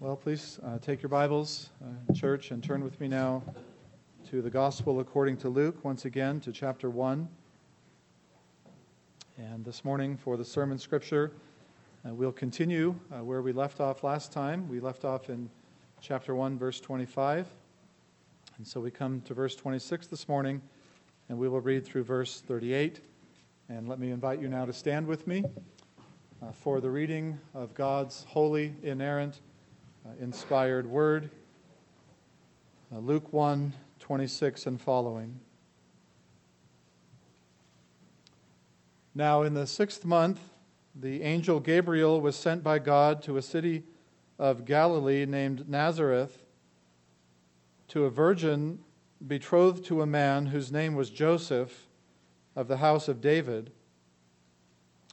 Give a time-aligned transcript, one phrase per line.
[0.00, 3.42] Well, please uh, take your Bibles, uh, church, and turn with me now
[4.30, 7.28] to the Gospel according to Luke, once again to chapter 1.
[9.38, 11.32] And this morning, for the sermon scripture,
[12.06, 14.68] uh, we'll continue uh, where we left off last time.
[14.68, 15.50] We left off in
[16.00, 17.48] chapter 1, verse 25.
[18.58, 20.62] And so we come to verse 26 this morning,
[21.28, 23.00] and we will read through verse 38.
[23.68, 25.42] And let me invite you now to stand with me
[26.40, 29.40] uh, for the reading of God's holy, inerrant,
[30.20, 31.30] inspired word.
[32.92, 35.40] Uh, Luke 1 26 and following.
[39.14, 40.40] Now, in the sixth month,
[40.94, 43.82] the angel Gabriel was sent by God to a city
[44.38, 46.44] of Galilee named Nazareth
[47.88, 48.78] to a virgin
[49.26, 51.88] betrothed to a man whose name was Joseph
[52.54, 53.72] of the house of David.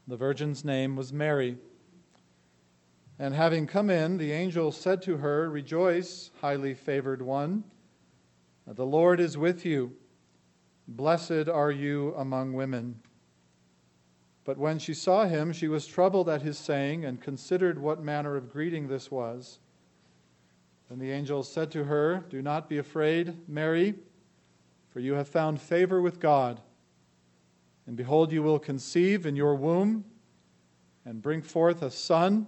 [0.08, 1.58] The virgin's name was Mary.
[3.18, 7.64] And having come in, the angel said to her, Rejoice, highly favored one.
[8.68, 9.94] The Lord is with you.
[10.88, 13.00] Blessed are you among women.
[14.44, 18.36] But when she saw him, she was troubled at his saying and considered what manner
[18.36, 19.60] of greeting this was.
[20.90, 23.96] Then the angel said to her, Do not be afraid, Mary,
[24.90, 26.62] for you have found favor with God.
[27.88, 30.06] And behold, you will conceive in your womb
[31.06, 32.48] and bring forth a son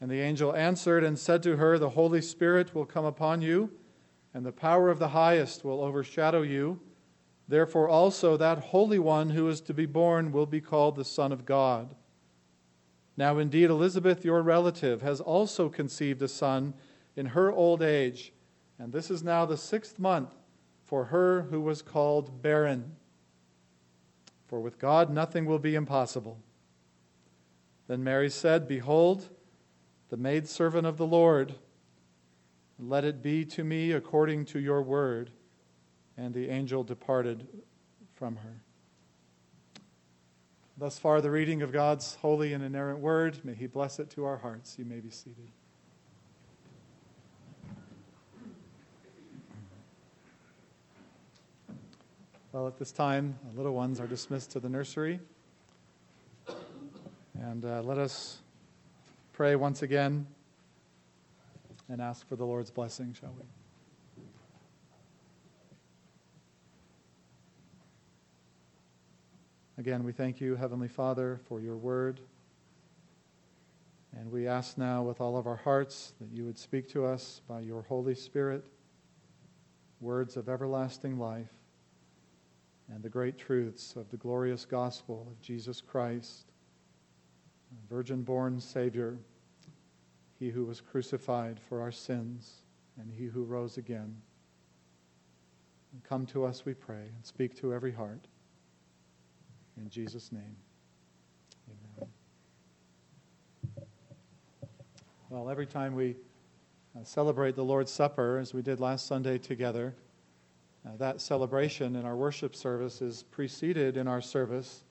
[0.00, 3.70] And the angel answered and said to her, The Holy Spirit will come upon you,
[4.32, 6.80] and the power of the highest will overshadow you.
[7.48, 11.32] Therefore, also that Holy One who is to be born will be called the Son
[11.32, 11.94] of God.
[13.16, 16.72] Now, indeed, Elizabeth, your relative, has also conceived a son
[17.16, 18.32] in her old age,
[18.78, 20.34] and this is now the sixth month
[20.84, 22.96] for her who was called barren.
[24.46, 26.40] For with God nothing will be impossible.
[27.88, 29.28] Then Mary said, Behold,
[30.10, 31.54] the maidservant of the Lord.
[32.78, 35.30] Let it be to me according to your word.
[36.16, 37.46] And the angel departed
[38.14, 38.60] from her.
[40.76, 43.38] Thus far, the reading of God's holy and inerrant word.
[43.44, 44.76] May He bless it to our hearts.
[44.78, 45.48] You may be seated.
[52.52, 55.20] Well, at this time, the little ones are dismissed to the nursery.
[57.40, 58.40] And uh, let us
[59.40, 60.26] pray once again
[61.88, 64.22] and ask for the Lord's blessing, shall we?
[69.78, 72.20] Again, we thank you, Heavenly Father, for your word.
[74.14, 77.40] And we ask now with all of our hearts that you would speak to us
[77.48, 78.62] by your Holy Spirit
[80.02, 81.54] words of everlasting life
[82.92, 86.44] and the great truths of the glorious gospel of Jesus Christ,
[87.88, 89.16] virgin born Savior
[90.40, 92.62] he who was crucified for our sins,
[92.98, 94.16] and he who rose again.
[95.92, 98.26] And come to us, we pray, and speak to every heart.
[99.76, 100.56] In Jesus' name,
[101.98, 102.08] amen.
[105.28, 106.16] Well, every time we
[106.96, 109.94] uh, celebrate the Lord's Supper, as we did last Sunday together,
[110.86, 114.84] uh, that celebration in our worship service is preceded in our service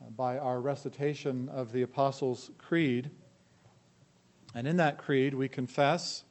[0.00, 3.10] uh, by our recitation of the Apostles' Creed.
[4.54, 6.24] And in that creed, we confess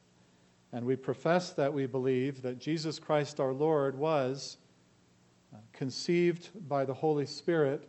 [0.72, 4.56] and we profess that we believe that Jesus Christ our Lord was
[5.52, 7.88] uh, conceived by the Holy Spirit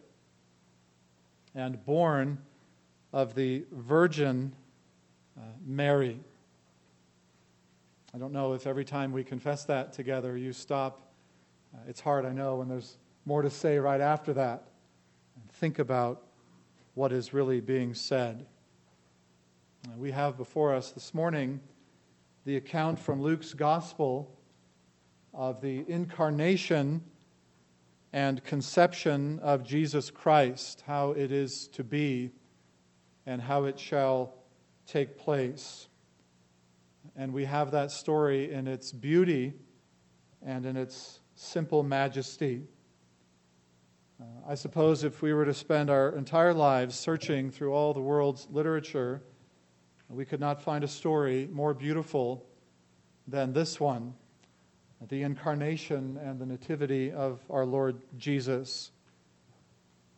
[1.53, 2.39] and born
[3.13, 4.55] of the Virgin
[5.37, 6.19] uh, Mary.
[8.13, 11.11] I don't know if every time we confess that together you stop.
[11.73, 14.63] Uh, it's hard, I know, when there's more to say right after that.
[15.35, 16.23] And think about
[16.95, 18.45] what is really being said.
[19.97, 21.59] We have before us this morning
[22.45, 24.37] the account from Luke's Gospel
[25.33, 27.03] of the incarnation
[28.13, 32.31] and conception of Jesus Christ, how it is to be
[33.25, 34.35] and how it shall
[34.85, 35.87] take place.
[37.15, 39.53] And we have that story in its beauty
[40.45, 42.67] and in its simple majesty.
[44.21, 48.01] Uh, I suppose if we were to spend our entire lives searching through all the
[48.01, 49.23] world's literature,
[50.11, 52.45] we could not find a story more beautiful
[53.27, 54.13] than this one
[55.09, 58.91] the incarnation and the nativity of our Lord Jesus.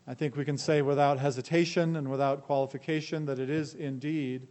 [0.05, 4.45] I think we can say without hesitation and without qualification that it is indeed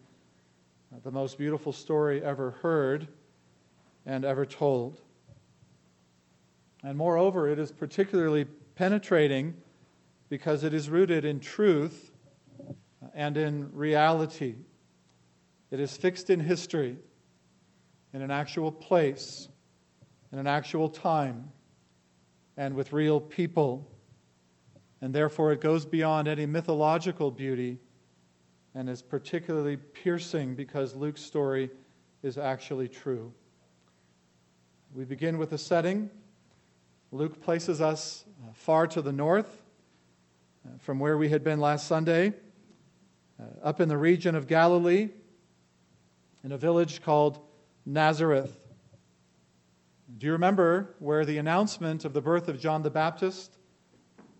[1.03, 3.09] the most beautiful story ever heard
[4.06, 5.03] and ever told.
[6.83, 9.55] And moreover, it is particularly penetrating
[10.29, 12.11] because it is rooted in truth
[13.15, 14.56] and in reality.
[15.72, 16.98] It is fixed in history,
[18.12, 19.48] in an actual place,
[20.30, 21.50] in an actual time,
[22.58, 23.90] and with real people.
[25.00, 27.78] And therefore, it goes beyond any mythological beauty
[28.74, 31.70] and is particularly piercing because Luke's story
[32.22, 33.32] is actually true.
[34.94, 36.10] We begin with a setting.
[37.12, 39.62] Luke places us uh, far to the north
[40.66, 42.34] uh, from where we had been last Sunday,
[43.40, 45.08] uh, up in the region of Galilee,
[46.44, 47.39] in a village called
[47.87, 48.56] Nazareth.
[50.19, 53.56] Do you remember where the announcement of the birth of John the Baptist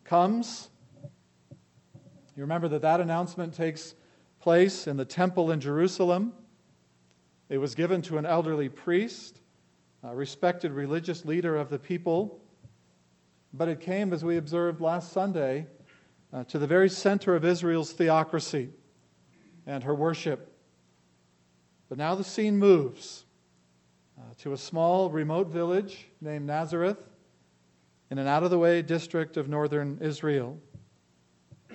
[0.05, 0.69] comes?
[2.37, 3.95] You remember that that announcement takes
[4.41, 6.33] place in the temple in Jerusalem.
[7.49, 9.41] It was given to an elderly priest,
[10.03, 12.41] a respected religious leader of the people.
[13.53, 15.67] But it came, as we observed last Sunday,
[16.33, 18.71] uh, to the very center of Israel's theocracy
[19.67, 20.52] and her worship.
[21.93, 23.27] But now the scene moves
[24.17, 26.97] uh, to a small, remote village named Nazareth
[28.11, 30.59] in an out of the way district of northern Israel.
[31.71, 31.75] Uh,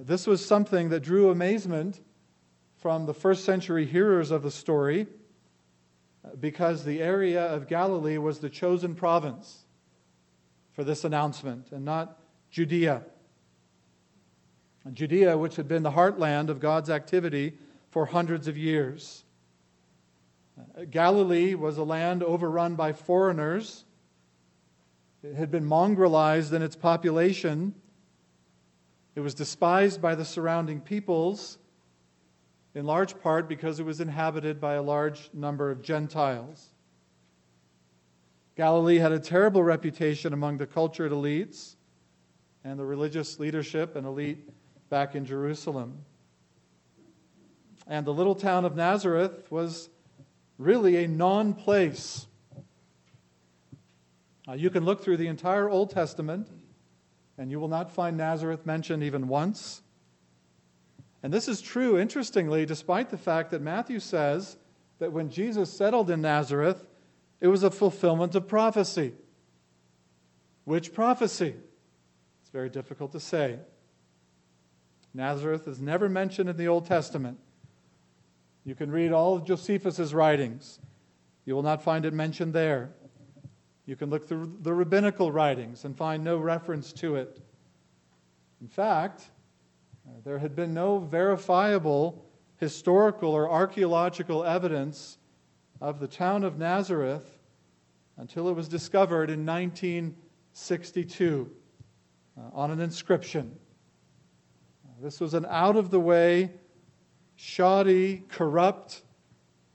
[0.00, 2.02] this was something that drew amazement
[2.76, 5.06] from the first century hearers of the story
[6.26, 9.64] uh, because the area of Galilee was the chosen province
[10.72, 12.20] for this announcement and not
[12.50, 13.02] Judea.
[14.92, 17.54] Judea, which had been the heartland of God's activity
[17.88, 19.23] for hundreds of years.
[20.90, 23.84] Galilee was a land overrun by foreigners.
[25.22, 27.74] It had been mongrelized in its population.
[29.14, 31.58] It was despised by the surrounding peoples,
[32.74, 36.74] in large part because it was inhabited by a large number of Gentiles.
[38.56, 41.76] Galilee had a terrible reputation among the cultured elites
[42.62, 44.48] and the religious leadership and elite
[44.90, 46.04] back in Jerusalem.
[47.86, 49.90] And the little town of Nazareth was
[50.58, 52.26] really a non place.
[54.46, 56.48] Uh, you can look through the entire Old Testament,
[57.38, 59.82] and you will not find Nazareth mentioned even once.
[61.22, 64.58] And this is true, interestingly, despite the fact that Matthew says
[64.98, 66.86] that when Jesus settled in Nazareth,
[67.40, 69.14] it was a fulfillment of prophecy.
[70.64, 71.54] Which prophecy?
[72.42, 73.58] It's very difficult to say.
[75.14, 77.38] Nazareth is never mentioned in the Old Testament.
[78.64, 80.80] You can read all of Josephus' writings.
[81.44, 82.90] You will not find it mentioned there.
[83.86, 87.40] You can look through the rabbinical writings and find no reference to it.
[88.62, 89.30] In fact,
[90.24, 92.24] there had been no verifiable
[92.56, 95.18] historical or archaeological evidence
[95.80, 97.38] of the town of Nazareth
[98.16, 101.50] until it was discovered in 1962
[102.36, 103.58] uh, on an inscription.
[105.02, 106.52] This was an out of the way,
[107.36, 109.02] shoddy, corrupt,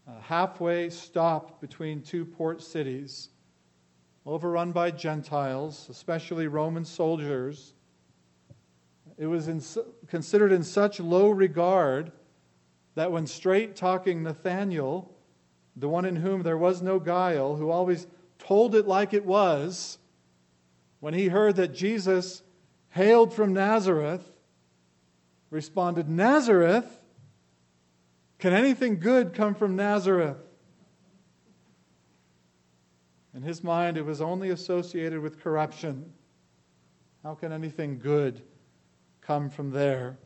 [0.07, 3.29] uh, halfway stop between two port cities,
[4.25, 7.74] overrun by Gentiles, especially Roman soldiers.
[9.17, 9.62] It was in,
[10.07, 12.12] considered in such low regard
[12.95, 15.15] that when straight talking Nathaniel,
[15.75, 18.07] the one in whom there was no guile, who always
[18.38, 19.98] told it like it was,
[21.00, 22.41] when he heard that Jesus
[22.89, 24.29] hailed from Nazareth,
[25.50, 26.99] responded, Nazareth?
[28.39, 30.38] Can anything good come from Nazareth?
[33.36, 36.12] In his mind, it was only associated with corruption.
[37.22, 38.41] How can anything good
[39.22, 40.17] come from there?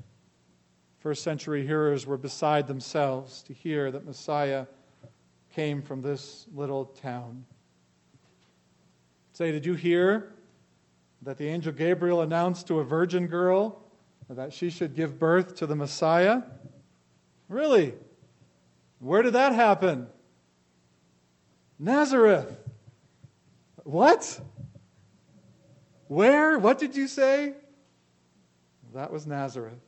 [1.00, 4.67] First century hearers were beside themselves to hear that Messiah
[5.53, 7.46] came from this little town.
[9.34, 10.34] Say, did you hear
[11.24, 13.82] that the angel Gabriel announced to a virgin girl
[14.29, 16.43] that she should give birth to the Messiah?
[17.50, 17.93] Really?
[19.03, 20.07] Where did that happen?
[21.77, 22.57] Nazareth.
[23.83, 24.39] What?
[26.07, 26.57] Where?
[26.57, 27.53] What did you say?
[28.93, 29.81] That was Nazareth.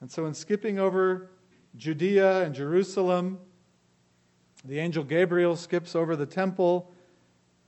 [0.00, 1.30] And so, in skipping over
[1.76, 3.38] Judea and Jerusalem,
[4.64, 6.92] the angel Gabriel skips over the temple,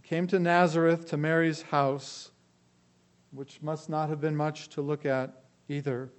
[0.02, 2.31] came to Nazareth to Mary's house
[3.33, 6.11] which must not have been much to look at either.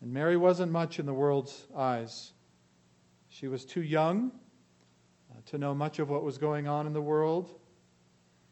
[0.00, 2.34] And Mary wasn't much in the world's eyes.
[3.28, 4.32] She was too young
[5.30, 7.58] uh, to know much of what was going on in the world.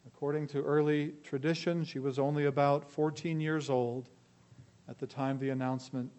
[0.06, 4.08] According to early tradition, she was only about 14 years old
[4.88, 6.10] at the time the announcement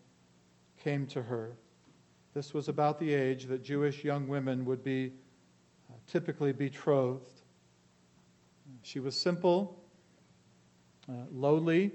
[0.84, 1.56] came to her.
[2.34, 5.14] This was about the age that Jewish young women would be
[5.90, 7.42] uh, typically betrothed.
[8.84, 9.82] She was simple,
[11.10, 11.92] uh, lowly.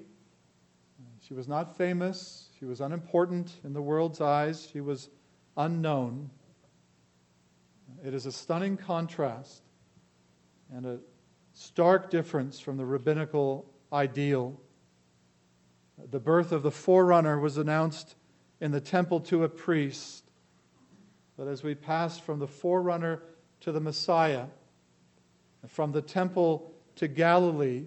[1.21, 2.49] She was not famous.
[2.59, 4.69] She was unimportant in the world's eyes.
[4.73, 5.11] She was
[5.57, 6.31] unknown.
[8.05, 9.63] It is a stunning contrast
[10.75, 10.99] and a
[11.53, 14.61] stark difference from the rabbinical ideal.
[16.11, 18.17] The birth of the forerunner was announced
[18.61, 20.25] in the temple to a priest.
[21.37, 23.23] But as we pass from the forerunner
[23.61, 24.47] to the Messiah,
[25.69, 27.85] from the temple to Galilee,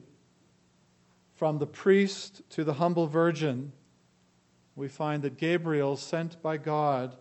[1.34, 3.74] from the priest to the humble virgin,
[4.76, 7.18] we find that Gabriel, sent by God,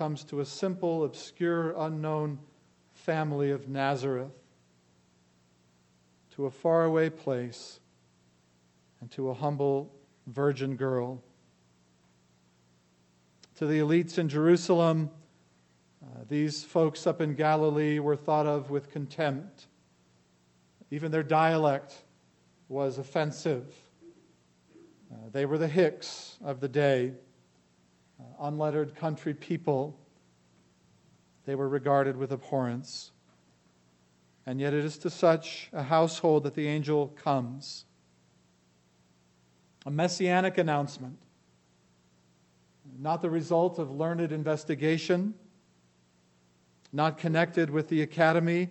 [0.00, 2.38] comes to a simple, obscure, unknown
[2.94, 4.32] family of Nazareth,
[6.34, 7.80] to a faraway place,
[9.02, 9.94] and to a humble
[10.26, 11.22] virgin girl.
[13.56, 15.10] To the elites in Jerusalem,
[16.02, 19.66] uh, these folks up in Galilee were thought of with contempt.
[20.90, 21.94] Even their dialect
[22.70, 23.66] was offensive.
[25.12, 27.12] Uh, they were the Hicks of the day,
[28.20, 29.98] Uh, unlettered country people.
[31.46, 33.12] They were regarded with abhorrence.
[34.46, 37.84] And yet, it is to such a household that the angel comes.
[39.86, 41.18] A messianic announcement,
[42.98, 45.34] not the result of learned investigation,
[46.92, 48.70] not connected with the academy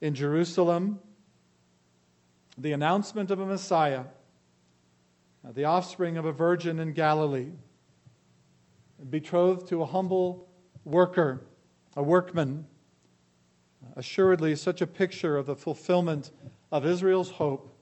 [0.00, 0.98] in Jerusalem,
[2.56, 4.04] the announcement of a Messiah,
[5.46, 7.50] uh, the offspring of a virgin in Galilee,
[9.08, 10.48] betrothed to a humble
[10.84, 11.42] worker,
[11.96, 12.66] a workman.
[13.96, 16.30] Assuredly, such a picture of the fulfillment
[16.70, 17.74] of Israel's hope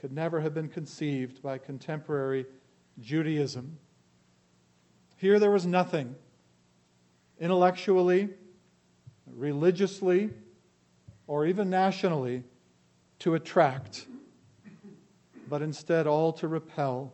[0.00, 2.44] could never have been conceived by contemporary
[3.00, 3.78] Judaism.
[5.16, 6.16] Here there was nothing
[7.38, 8.28] intellectually,
[9.26, 10.30] religiously,
[11.26, 12.42] or even nationally
[13.20, 14.06] to attract,
[15.48, 17.12] but instead all to repel.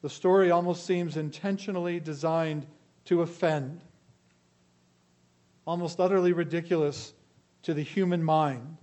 [0.00, 2.66] The story almost seems intentionally designed
[3.06, 3.80] to offend,
[5.66, 7.12] almost utterly ridiculous
[7.62, 8.78] to the human mind,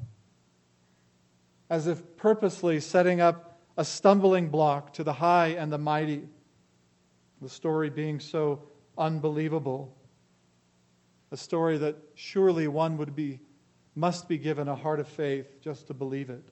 [1.70, 6.28] as if purposely setting up a stumbling block to the high and the mighty,
[7.42, 8.64] the story being so
[8.98, 9.96] unbelievable.
[11.32, 13.40] A story that surely one would be
[13.96, 16.44] must be given a heart of faith just to believe it.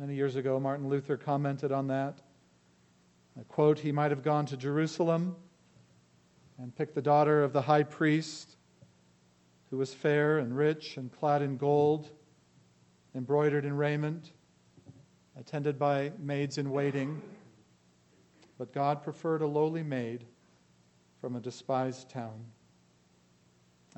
[0.00, 2.22] Many years ago, Martin Luther commented on that.
[3.38, 5.36] I quote, he might have gone to Jerusalem
[6.56, 8.56] and picked the daughter of the high priest,
[9.68, 12.08] who was fair and rich and clad in gold,
[13.14, 14.32] embroidered in raiment,
[15.38, 17.20] attended by maids in waiting.
[18.56, 20.24] But God preferred a lowly maid
[21.20, 22.46] from a despised town.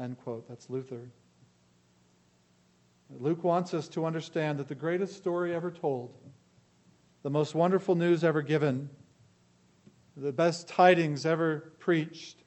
[0.01, 0.49] End quote.
[0.49, 1.13] That's Luther.
[3.19, 6.15] Luke wants us to understand that the greatest story ever told,
[7.23, 8.91] the most wonderful news ever given,
[10.17, 12.43] the best tidings ever preached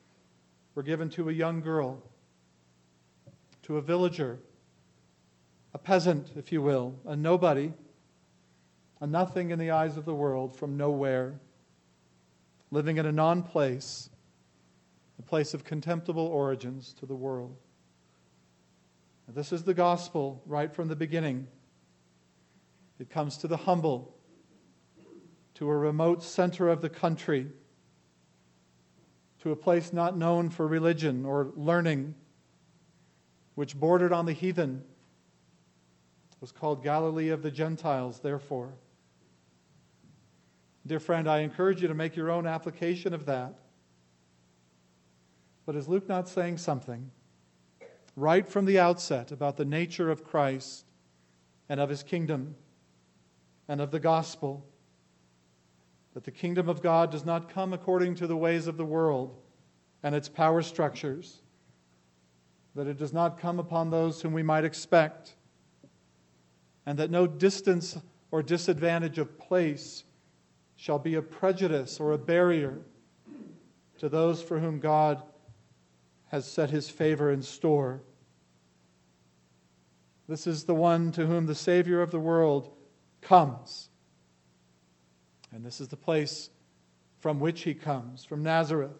[0.75, 2.03] were given to a young girl,
[3.63, 4.39] to a villager,
[5.73, 7.73] a peasant, if you will, a nobody,
[9.01, 11.39] a nothing in the eyes of the world from nowhere,
[12.71, 14.09] living in a non place
[15.19, 17.55] a place of contemptible origins to the world.
[19.27, 21.47] This is the gospel right from the beginning.
[22.99, 24.15] It comes to the humble,
[25.55, 27.47] to a remote center of the country,
[29.39, 32.15] to a place not known for religion or learning,
[33.55, 34.83] which bordered on the heathen.
[36.31, 38.73] It was called Galilee of the Gentiles, therefore.
[40.87, 43.55] Dear friend, I encourage you to make your own application of that.
[45.65, 47.09] But is Luke not saying something
[48.15, 50.85] right from the outset about the nature of Christ
[51.67, 52.55] and of his kingdom
[53.67, 54.65] and of the gospel?
[56.13, 59.35] That the kingdom of God does not come according to the ways of the world
[60.01, 61.41] and its power structures,
[62.75, 65.35] that it does not come upon those whom we might expect,
[66.85, 67.97] and that no distance
[68.31, 70.03] or disadvantage of place
[70.75, 72.79] shall be a prejudice or a barrier
[73.97, 75.23] to those for whom God
[76.29, 78.01] has set his favor in store.
[80.27, 82.71] This is the one to whom the Savior of the world
[83.21, 83.89] comes.
[85.51, 86.49] And this is the place
[87.19, 88.97] from which he comes, from Nazareth.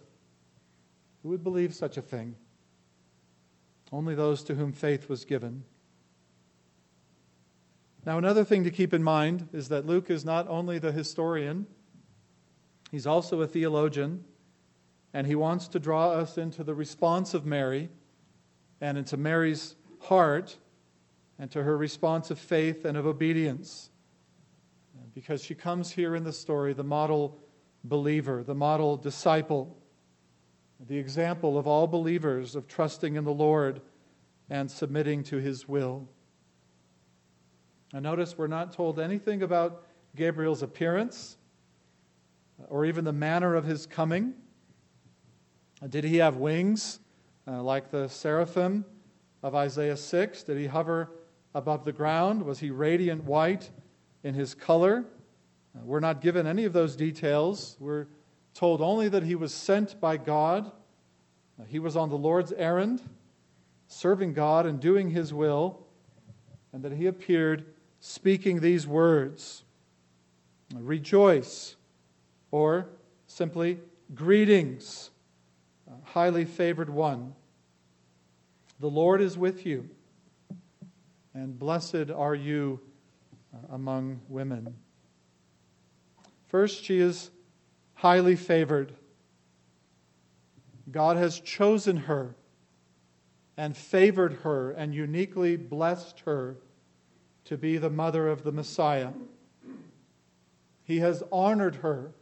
[1.24, 2.36] Who would believe such a thing?
[3.92, 5.64] only those to whom faith was given.
[8.06, 11.66] Now, another thing to keep in mind is that Luke is not only the historian,
[12.92, 14.24] he's also a theologian,
[15.16, 17.88] and he wants to draw us into the response of Mary
[18.82, 20.58] and into Mary's heart
[21.40, 23.92] and to her response of faith and of obedience.
[25.14, 27.40] Because she comes here in the story, the model
[27.86, 29.78] believer, the model disciple,
[30.86, 33.80] the example of all believers of trusting in the Lord
[34.50, 36.10] and submitting to his will.
[37.94, 39.86] Now, notice we're not told anything about
[40.18, 41.38] Gabriel's appearance
[42.68, 44.34] or even the manner of his coming.
[45.84, 47.00] Did he have wings
[47.48, 48.86] uh, like the seraphim
[49.44, 50.44] of Isaiah 6?
[50.44, 51.12] Did he hover
[51.54, 52.44] above the ground?
[52.44, 53.70] Was he radiant white
[54.24, 55.04] in his color?
[55.76, 57.76] Uh, we're not given any of those details.
[57.80, 58.08] We're
[58.54, 60.72] told only that he was sent by God.
[61.60, 63.02] Uh, he was on the Lord's errand,
[63.88, 65.86] serving God and doing his will,
[66.72, 67.66] and that he appeared
[68.00, 69.64] speaking these words
[70.74, 71.76] Rejoice,
[72.50, 72.88] or
[73.28, 73.80] simply,
[74.14, 75.12] greetings,
[76.16, 77.36] highly favored one.
[78.80, 79.90] The Lord is with you,
[81.34, 82.80] and blessed are you
[83.54, 84.78] uh, among women.
[86.48, 87.32] First, she is
[87.96, 88.94] highly favored.
[90.90, 92.34] God has chosen her
[93.58, 96.56] and favored her and uniquely blessed her
[97.44, 99.12] to be the mother of the Messiah.
[100.86, 102.14] He has honored her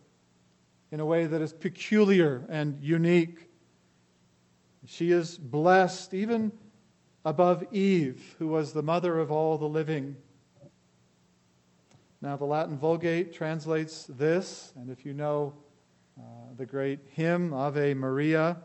[0.91, 3.51] in a way that is peculiar and unique.
[4.85, 6.51] She is blessed even
[7.23, 10.17] above Eve, who was the mother of all the living.
[12.21, 15.53] Now, the Latin Vulgate translates this, and if you know
[16.17, 16.23] uh,
[16.57, 18.57] the great hymn, Ave Maria,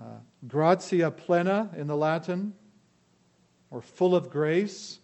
[0.00, 2.54] uh, plena in the Latin,
[3.70, 4.98] or full of grace,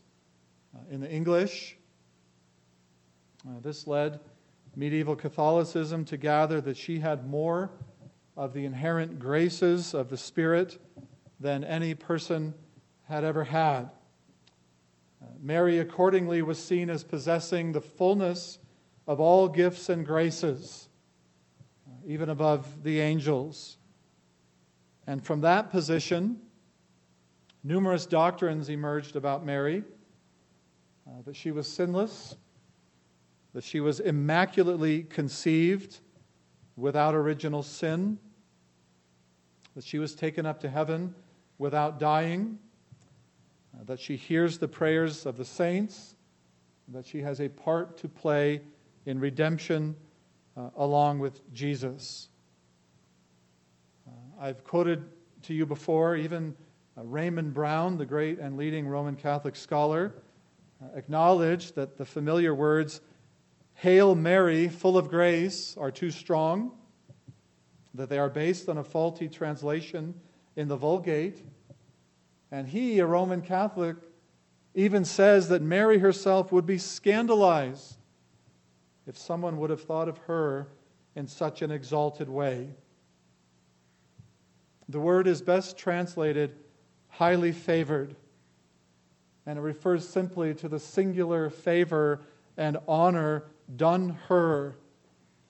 [0.74, 1.76] uh, in the English.
[3.46, 4.20] Uh, this led
[4.76, 7.70] medieval Catholicism to gather that she had more
[8.38, 10.78] of the inherent graces of the Spirit
[11.40, 12.54] than any person
[13.08, 13.90] had ever had.
[15.20, 18.60] Uh, Mary, accordingly, was seen as possessing the fullness
[19.08, 20.88] of all gifts and graces,
[21.88, 23.76] uh, even above the angels.
[25.08, 26.40] And from that position,
[27.64, 29.82] numerous doctrines emerged about Mary
[31.08, 32.36] uh, that she was sinless,
[33.52, 35.98] that she was immaculately conceived
[36.76, 38.16] without original sin,
[39.74, 41.14] that she was taken up to heaven
[41.58, 42.58] without dying,
[43.74, 46.14] uh, that she hears the prayers of the saints,
[46.88, 48.60] that she has a part to play
[49.06, 49.96] in redemption
[50.56, 52.28] uh, along with Jesus.
[54.06, 55.04] Uh, I've quoted
[55.42, 56.56] to you before, even
[56.96, 60.14] uh, Raymond Brown, the great and leading Roman Catholic scholar,
[60.82, 63.00] uh, acknowledge that the familiar words,
[63.74, 66.72] Hail Mary, full of grace, are too strong,
[67.94, 70.14] that they are based on a faulty translation
[70.56, 71.42] in the Vulgate.
[72.50, 73.96] And he, a Roman Catholic,
[74.74, 77.96] even says that Mary herself would be scandalized
[79.06, 80.68] if someone would have thought of her
[81.16, 82.68] in such an exalted way.
[84.88, 86.54] The word is best translated
[87.08, 88.14] highly favored
[89.48, 92.20] and it refers simply to the singular favor
[92.58, 93.44] and honor
[93.76, 94.76] done her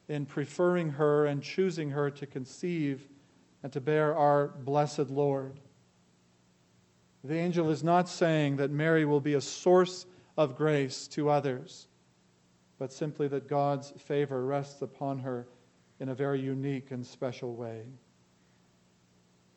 [0.09, 3.07] in preferring her and choosing her to conceive
[3.63, 5.61] and to bear our blessed Lord.
[7.25, 11.89] The angel is not saying that Mary will be a source of grace to others,
[12.79, 15.47] but simply that God's favor rests upon her
[16.01, 17.83] in a very unique and special way.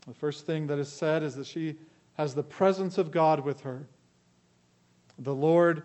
[0.08, 1.78] The first thing that is said is that she
[2.14, 3.88] has the presence of God with her.
[5.20, 5.84] The Lord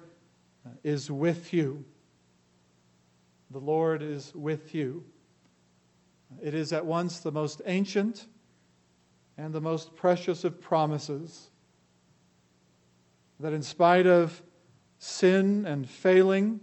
[0.83, 1.85] is with you.
[3.57, 5.03] The Lord is with you.
[6.43, 8.27] It is at once the most ancient
[9.39, 11.49] and the most precious of promises
[13.41, 14.43] that, in spite of
[14.99, 16.61] sin and failing,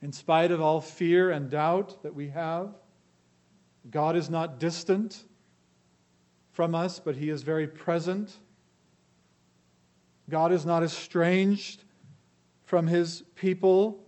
[0.00, 2.76] in spite of all fear and doubt that we have,
[3.90, 5.24] God is not distant
[6.52, 8.38] from us, but He is very present
[10.28, 11.82] God is not estranged
[12.66, 14.06] from his people,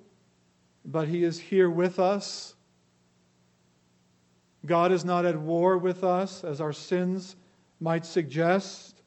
[0.84, 2.54] but he is here with us.
[4.64, 7.36] God is not at war with us, as our sins
[7.80, 9.02] might suggest,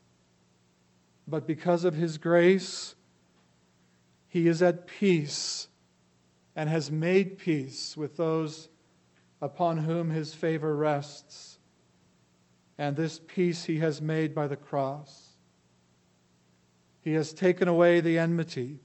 [1.27, 2.95] but because of his grace,
[4.27, 5.69] he is at peace
[6.55, 8.69] and has made peace with those
[9.41, 11.57] upon whom his favor rests.
[12.77, 15.29] and this peace he has made by the cross.
[17.01, 18.79] He has taken away the enmity.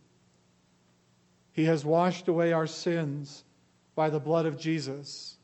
[1.52, 3.44] He has washed away our sins
[3.94, 5.36] by the blood of Jesus.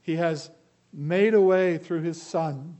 [0.00, 0.50] He has
[0.92, 2.76] made a way through his Son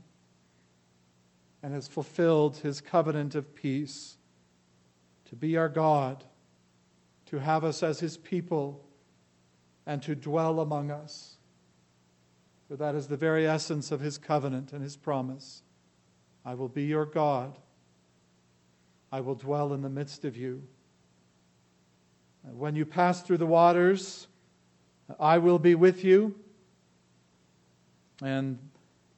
[1.63, 4.17] and has fulfilled his covenant of peace
[5.25, 6.25] to be our God,
[7.27, 8.85] to have us as his people,
[9.85, 11.37] and to dwell among us.
[12.67, 15.63] For that is the very essence of his covenant and his promise.
[16.43, 17.59] I will be your God.
[19.11, 20.63] I will dwell in the midst of you.
[22.43, 24.27] When you pass through the waters,
[25.19, 26.35] I will be with you.
[28.21, 28.57] And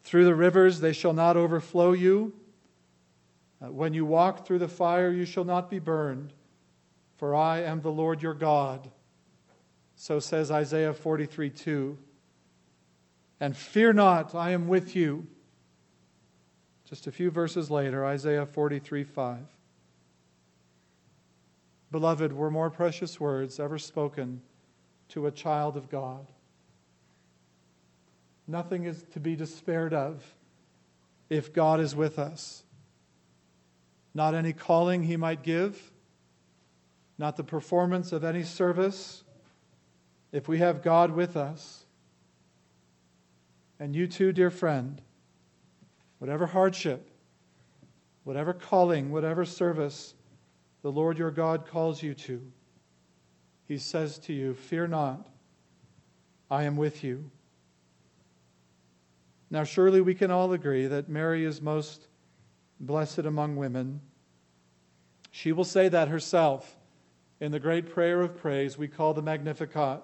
[0.03, 2.33] through the rivers, they shall not overflow you.
[3.61, 6.33] Uh, when you walk through the fire, you shall not be burned,
[7.17, 8.89] for I am the Lord your God.
[9.95, 11.97] So says Isaiah 43 2.
[13.39, 15.27] And fear not, I am with you.
[16.89, 19.37] Just a few verses later, Isaiah 43 5.
[21.93, 24.41] Beloved, were more precious words ever spoken
[25.09, 26.25] to a child of God.
[28.47, 30.23] Nothing is to be despaired of
[31.29, 32.63] if God is with us.
[34.15, 35.91] Not any calling he might give,
[37.19, 39.23] not the performance of any service.
[40.31, 41.85] If we have God with us,
[43.79, 44.99] and you too, dear friend,
[46.17, 47.07] whatever hardship,
[48.23, 50.15] whatever calling, whatever service,
[50.83, 52.41] the Lord your God calls you to,
[53.67, 55.27] he says to you, Fear not,
[56.51, 57.31] I am with you.
[59.49, 62.07] Now, surely we can all agree that Mary is most
[62.79, 64.01] blessed among women.
[65.31, 66.75] She will say that herself
[67.39, 70.01] in the great prayer of praise we call the Magnificat,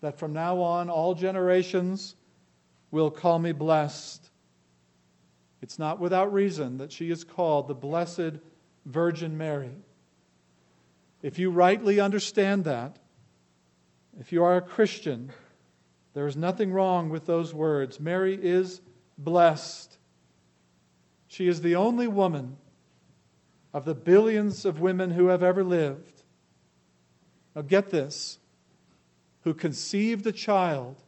[0.00, 2.14] that from now on all generations
[2.90, 4.30] will call me blessed.
[5.60, 8.38] It's not without reason that she is called the Blessed
[8.86, 9.74] Virgin Mary.
[11.20, 12.98] If you rightly understand that,
[14.18, 15.32] if you are a Christian,
[16.14, 18.00] there is nothing wrong with those words.
[18.00, 18.80] Mary is
[19.18, 19.98] blessed.
[21.26, 22.56] She is the only woman
[23.74, 26.22] of the billions of women who have ever lived.
[27.54, 28.38] Now, get this
[29.42, 31.02] who conceived a child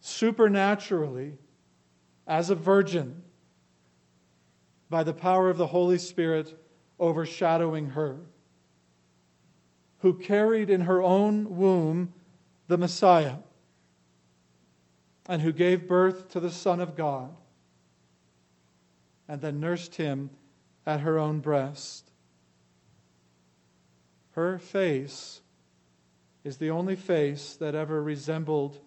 [0.00, 1.38] supernaturally
[2.26, 3.22] as a virgin
[4.90, 6.58] by the power of the Holy Spirit
[7.02, 8.20] overshadowing her,
[9.98, 12.14] who carried in her own womb
[12.68, 13.36] the Messiah,
[15.28, 17.34] and who gave birth to the Son of God,
[19.28, 20.30] and then nursed him
[20.86, 22.10] at her own breast.
[24.32, 25.40] Her face
[26.44, 28.78] is the only face that ever resembled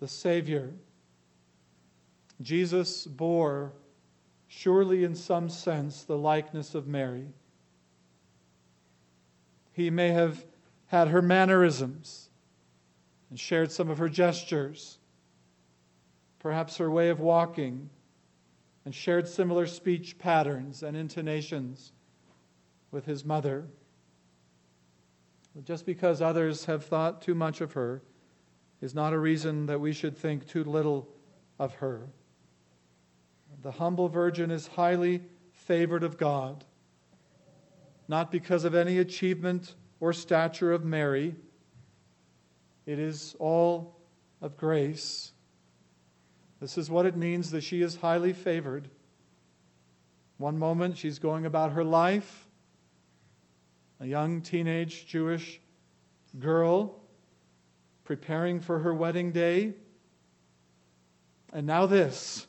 [0.00, 0.72] the Savior.
[2.40, 3.72] Jesus bore
[4.48, 7.28] surely in some sense the likeness of Mary.
[9.72, 10.44] He may have
[10.86, 12.30] had her mannerisms
[13.30, 14.98] and shared some of her gestures,
[16.38, 17.90] perhaps her way of walking,
[18.84, 21.92] and shared similar speech patterns and intonations
[22.92, 23.66] with his mother.
[25.64, 28.02] Just because others have thought too much of her
[28.80, 31.08] is not a reason that we should think too little
[31.58, 32.08] of her.
[33.66, 36.64] The humble virgin is highly favored of God,
[38.06, 41.34] not because of any achievement or stature of Mary.
[42.86, 43.98] It is all
[44.40, 45.32] of grace.
[46.60, 48.88] This is what it means that she is highly favored.
[50.38, 52.46] One moment she's going about her life,
[53.98, 55.60] a young teenage Jewish
[56.38, 57.00] girl
[58.04, 59.74] preparing for her wedding day.
[61.52, 62.46] And now this.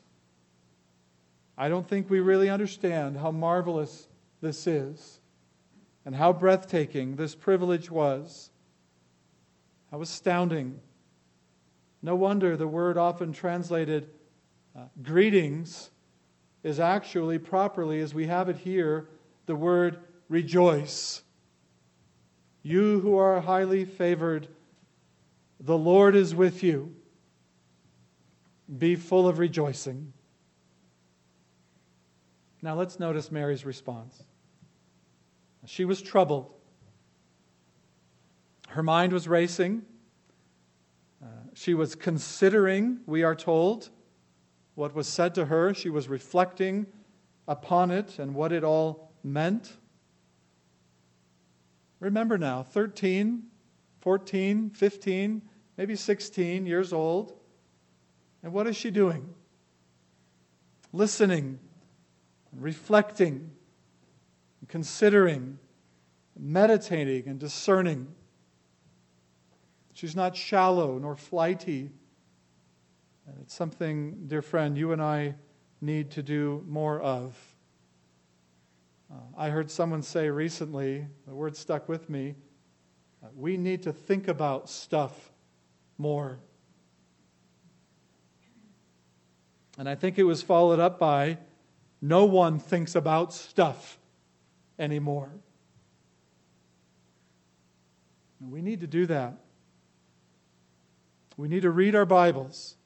[1.60, 4.06] I don't think we really understand how marvelous
[4.40, 5.18] this is
[6.06, 8.50] and how breathtaking this privilege was.
[9.90, 10.78] How astounding.
[12.00, 14.08] No wonder the word often translated
[14.76, 15.90] uh, greetings
[16.62, 19.08] is actually properly, as we have it here,
[19.46, 21.22] the word rejoice.
[22.62, 24.46] You who are highly favored,
[25.58, 26.94] the Lord is with you.
[28.78, 30.12] Be full of rejoicing.
[32.62, 34.22] Now let's notice Mary's response.
[35.66, 36.50] She was troubled.
[38.68, 39.82] Her mind was racing.
[41.22, 43.90] Uh, she was considering, we are told,
[44.74, 45.74] what was said to her.
[45.74, 46.86] She was reflecting
[47.46, 49.76] upon it and what it all meant.
[52.00, 53.42] Remember now, 13,
[54.00, 55.42] 14, 15,
[55.76, 57.34] maybe 16 years old.
[58.42, 59.34] And what is she doing?
[60.92, 61.58] listening,
[62.60, 63.50] reflecting,
[64.68, 65.58] considering,
[66.38, 68.08] meditating, and discerning.
[69.92, 71.90] She's not shallow nor flighty.
[73.26, 75.34] And it's something, dear friend, you and I
[75.80, 77.36] need to do more of.
[79.10, 82.34] Uh, I heard someone say recently, the word stuck with me,
[83.22, 85.32] uh, we need to think about stuff
[85.96, 86.38] more.
[89.78, 91.38] And I think it was followed up by
[92.00, 93.98] no one thinks about stuff
[94.78, 95.30] anymore.
[98.40, 99.34] We need to do that.
[101.36, 102.76] We need to read our Bibles.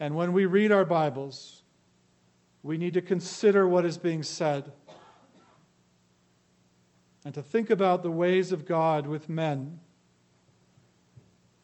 [0.00, 1.62] And when we read our Bibles,
[2.62, 4.72] we need to consider what is being said
[7.24, 9.78] and to think about the ways of God with men.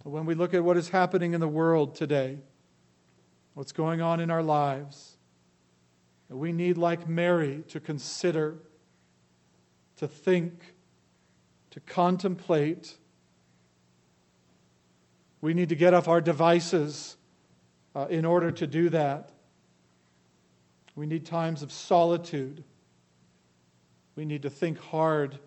[0.03, 2.39] When we look at what is happening in the world today,
[3.55, 5.16] what's going on in our lives,
[6.29, 8.59] we need, like Mary, to consider,
[9.97, 10.75] to think,
[11.71, 12.97] to contemplate.
[15.41, 17.17] We need to get off our devices
[17.95, 19.31] uh, in order to do that.
[20.97, 22.65] We need times of solitude.
[24.17, 25.39] We need to think hard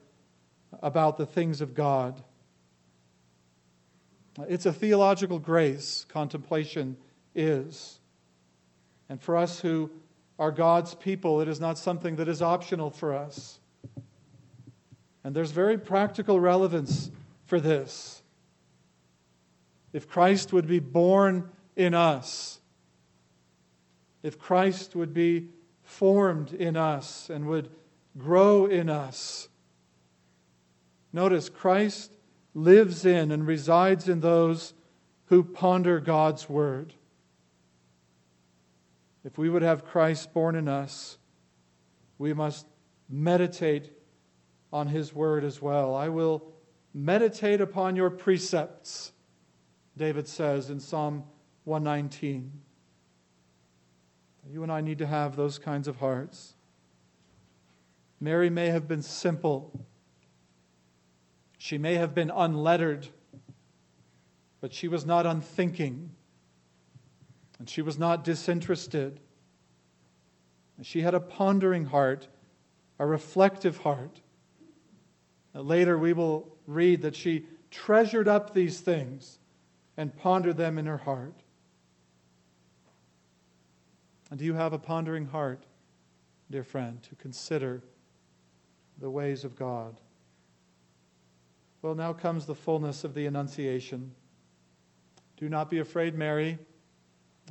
[0.82, 2.22] about the things of God.
[4.48, 6.96] It's a theological grace, contemplation
[7.36, 8.00] is.
[9.10, 9.90] And for us who
[10.40, 13.60] are God's people, it is not something that is optional for us.
[15.24, 17.12] And there's very practical relevance
[17.46, 18.24] for this.
[19.92, 22.62] If Christ would be born in us,
[24.24, 25.50] if Christ would be
[25.84, 27.70] formed in us and would
[28.18, 29.50] grow in us,
[31.12, 32.14] notice Christ
[32.54, 34.74] lives in and resides in those
[35.26, 36.94] who ponder God's word.
[39.30, 41.20] If we would have Christ born in us,
[42.18, 42.66] we must
[43.08, 43.92] meditate
[44.74, 45.94] on his word as well.
[45.94, 46.52] I will
[46.96, 49.12] meditate upon your precepts,
[49.96, 51.26] David says in Psalm
[51.66, 52.52] 119.
[54.52, 56.56] You and I need to have those kinds of hearts.
[58.20, 59.86] Mary may have been simple.
[61.60, 63.08] She may have been unlettered,
[64.60, 66.16] but she was not unthinking.
[67.60, 69.20] And she was not disinterested.
[70.82, 72.30] She had a pondering heart,
[72.98, 74.22] a reflective heart.
[75.54, 79.40] Later, we will read that she treasured up these things
[79.98, 81.34] and pondered them in her heart.
[84.30, 85.66] And do you have a pondering heart,
[86.50, 87.82] dear friend, to consider
[89.00, 90.00] the ways of God?
[91.82, 94.14] Well, now comes the fullness of the Annunciation.
[95.36, 96.58] Do not be afraid, Mary.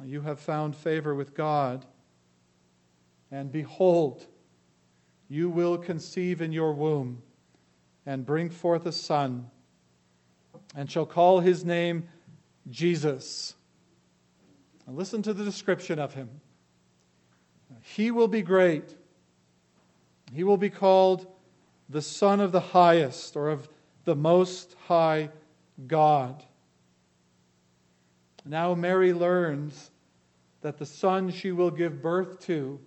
[0.05, 1.85] You have found favor with God.
[3.31, 4.27] And behold,
[5.29, 7.23] you will conceive in your womb
[8.07, 9.51] and bring forth a son,
[10.75, 12.09] and shall call his name
[12.71, 13.55] Jesus.
[14.87, 16.41] And listen to the description of him.
[17.83, 18.97] He will be great.
[20.33, 21.27] He will be called
[21.89, 23.69] the Son of the Highest or of
[24.05, 25.31] the Most High
[25.87, 26.43] God.
[28.49, 29.91] Now Mary learns
[30.63, 32.81] that the son she will give birth to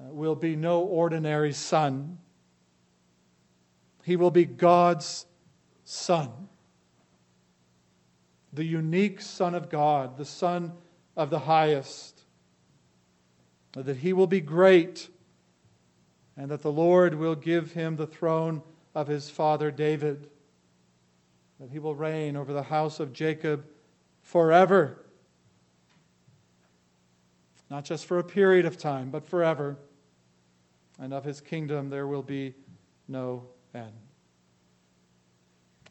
[0.00, 2.16] uh, will be no ordinary son.
[4.02, 5.26] He will be God's
[5.84, 6.30] son,
[8.54, 10.72] the unique Son of God, the Son
[11.16, 12.22] of the highest.
[13.74, 15.10] That he will be great,
[16.34, 18.62] and that the Lord will give him the throne
[18.94, 20.30] of his father David,
[21.60, 23.66] that he will reign over the house of Jacob
[24.22, 24.98] forever.
[27.70, 29.76] Not just for a period of time, but forever.
[30.98, 32.54] And of his kingdom there will be
[33.08, 33.92] no end.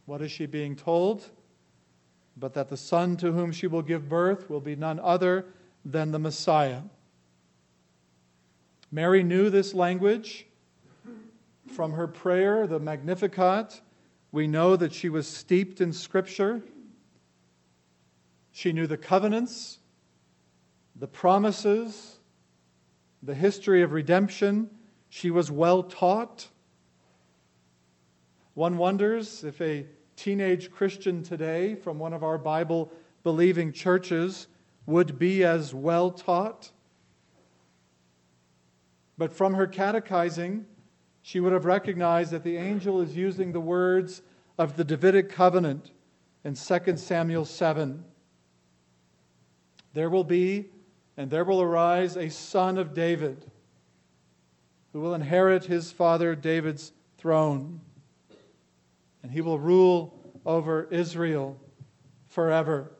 [0.05, 1.29] What is she being told?
[2.37, 5.45] But that the son to whom she will give birth will be none other
[5.83, 6.81] than the Messiah.
[8.91, 10.45] Mary knew this language
[11.71, 13.81] from her prayer, the Magnificat.
[14.31, 16.61] We know that she was steeped in Scripture.
[18.51, 19.79] She knew the covenants,
[20.95, 22.19] the promises,
[23.23, 24.69] the history of redemption.
[25.09, 26.47] She was well taught.
[28.53, 29.85] One wonders if a
[30.15, 32.91] teenage Christian today from one of our Bible
[33.23, 34.47] believing churches
[34.85, 36.71] would be as well taught.
[39.17, 40.65] But from her catechizing,
[41.21, 44.21] she would have recognized that the angel is using the words
[44.57, 45.91] of the Davidic covenant
[46.43, 48.03] in 2 Samuel 7.
[49.93, 50.69] There will be
[51.17, 53.49] and there will arise a son of David
[54.93, 57.81] who will inherit his father David's throne,
[59.23, 61.59] and he will rule over Israel
[62.27, 62.91] forever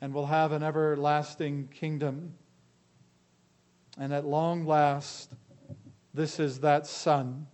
[0.00, 2.34] and will have an everlasting kingdom.
[3.98, 5.34] And at long last,
[6.12, 7.46] this is that Son.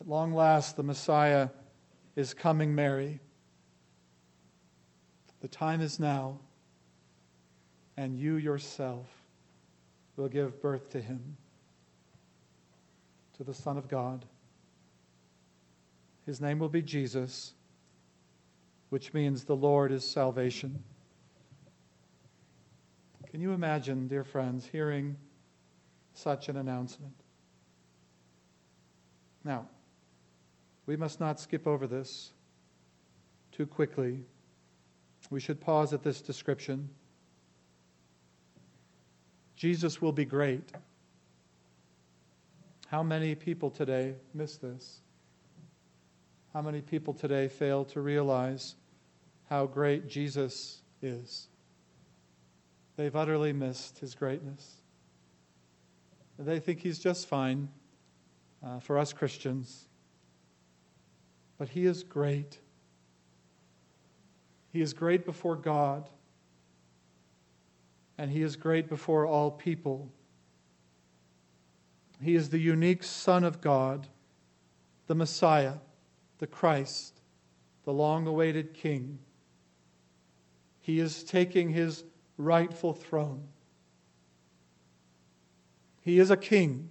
[0.00, 1.48] At long last, the Messiah
[2.14, 3.20] is coming, Mary.
[5.40, 6.38] The time is now,
[7.96, 9.06] and you yourself
[10.16, 11.36] will give birth to him,
[13.36, 14.24] to the Son of God.
[16.26, 17.54] His name will be Jesus,
[18.90, 20.82] which means the Lord is salvation.
[23.30, 25.16] Can you imagine, dear friends, hearing
[26.14, 27.14] such an announcement?
[29.44, 29.68] Now,
[30.86, 32.32] we must not skip over this
[33.52, 34.20] too quickly.
[35.30, 36.88] We should pause at this description.
[39.56, 40.72] Jesus will be great.
[42.88, 45.00] How many people today miss this?
[46.54, 48.76] How many people today fail to realize
[49.50, 51.48] how great Jesus is?
[52.96, 54.76] They've utterly missed his greatness.
[56.38, 57.68] They think he's just fine
[58.64, 59.88] uh, for us Christians.
[61.58, 62.58] But he is great.
[64.78, 66.08] He is great before God,
[68.16, 70.08] and he is great before all people.
[72.22, 74.06] He is the unique Son of God,
[75.08, 75.78] the Messiah,
[76.38, 77.22] the Christ,
[77.82, 79.18] the long awaited King.
[80.80, 82.04] He is taking his
[82.36, 83.48] rightful throne.
[86.02, 86.90] He is a king,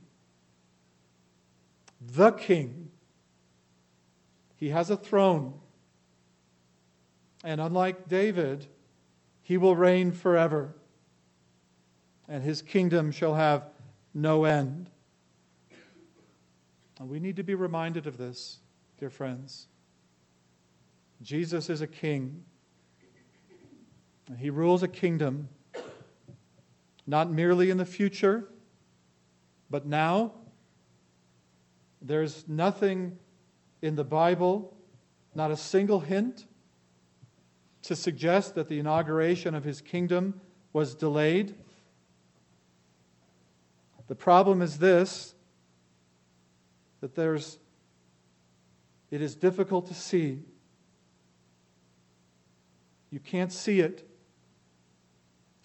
[2.01, 2.91] the king.
[4.57, 5.61] He has a throne.
[7.47, 8.67] And unlike David,
[9.41, 10.75] he will reign forever,
[12.27, 13.69] and his kingdom shall have
[14.13, 14.89] no end.
[16.99, 18.57] And we need to be reminded of this,
[18.99, 19.67] dear friends.
[21.21, 22.43] Jesus is a king.
[24.27, 25.47] And he rules a kingdom,
[27.05, 28.49] not merely in the future,
[29.69, 30.33] but now.
[32.01, 33.17] There's nothing
[33.81, 34.75] in the Bible,
[35.33, 36.45] not a single hint,
[37.87, 40.41] to suggest that the inauguration of his kingdom
[40.73, 41.55] was delayed.
[44.07, 45.33] The problem is this
[47.01, 47.57] that there's
[49.09, 50.43] it is difficult to see.
[53.09, 54.05] You can't see it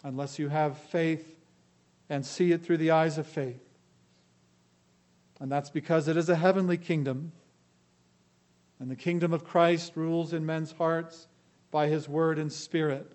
[0.04, 1.36] unless you have faith
[2.08, 3.62] and see it through the eyes of faith.
[5.40, 7.32] And that's because it is a heavenly kingdom.
[8.78, 11.26] And the kingdom of Christ rules in men's hearts
[11.72, 13.10] by his word and spirit.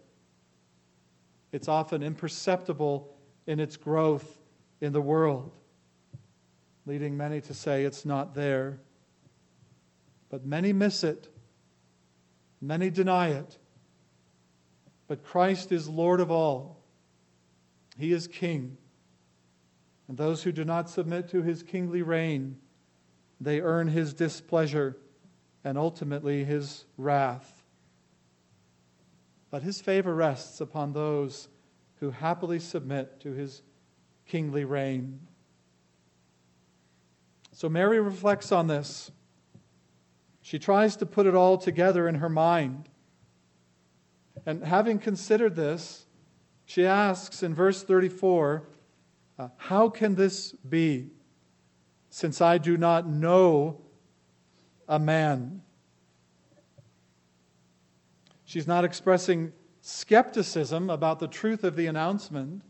[1.54, 3.16] It's often imperceptible
[3.46, 4.40] in its growth
[4.82, 5.56] in the world,
[6.86, 8.80] leading many to say it's not there.
[10.30, 11.30] But many miss it,
[12.60, 13.58] many deny it.
[15.08, 16.82] But Christ is Lord of all.
[17.98, 18.78] He is King.
[20.10, 22.58] And those who do not submit to his kingly reign,
[23.40, 24.98] they earn his displeasure
[25.64, 27.57] and ultimately his wrath.
[29.50, 31.48] But his favor rests upon those
[32.00, 33.62] who happily submit to his
[34.26, 35.20] kingly reign.
[37.54, 39.12] So Mary reflects on this.
[40.42, 42.90] She tries to put it all together in her mind.
[44.46, 46.06] And having considered this,
[46.66, 48.68] she asks in verse 34
[49.40, 51.10] uh, How can this be,
[52.10, 53.82] since I do not know
[54.88, 55.64] a man?
[58.48, 62.62] She's not expressing skepticism about the truth of the announcement.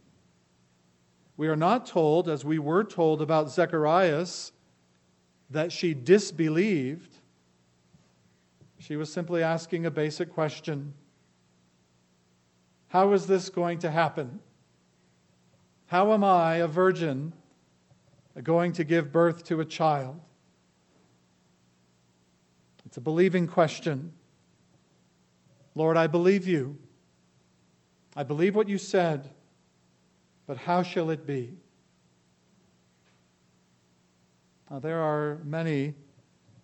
[1.37, 4.53] We are not told, as we were told about Zacharias,
[5.51, 7.15] that she disbelieved.
[8.79, 10.95] She was simply asking a basic question
[12.87, 14.39] How is this going to happen?
[15.85, 17.33] How am I, a virgin,
[18.41, 20.19] going to give birth to a child?
[22.83, 24.13] It's a believing question.
[25.77, 26.75] Lord, I believe you.
[28.15, 29.29] I believe what you said,
[30.47, 31.53] but how shall it be?
[34.71, 35.93] Now, there are many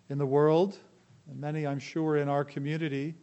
[0.09, 0.79] in the world,
[1.29, 3.13] and many, I'm sure, in our community,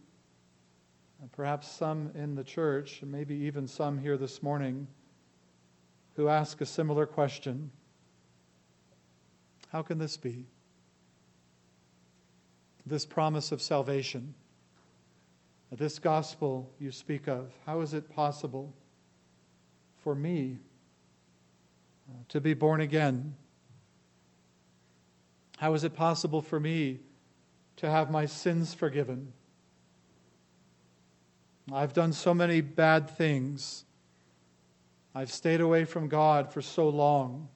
[1.21, 4.87] and perhaps some in the church, and maybe even some here this morning
[6.15, 7.69] who ask a similar question
[9.73, 10.47] How can this be?
[12.87, 14.35] This promise of salvation.
[15.79, 18.75] This gospel you speak of, how is it possible
[20.03, 20.59] for me
[22.09, 23.35] uh, to be born again?
[25.59, 27.01] How is it possible for me
[27.77, 29.33] to have my sins forgiven?
[31.73, 33.85] I've done so many bad things.
[35.15, 37.49] I've stayed away from God for so long.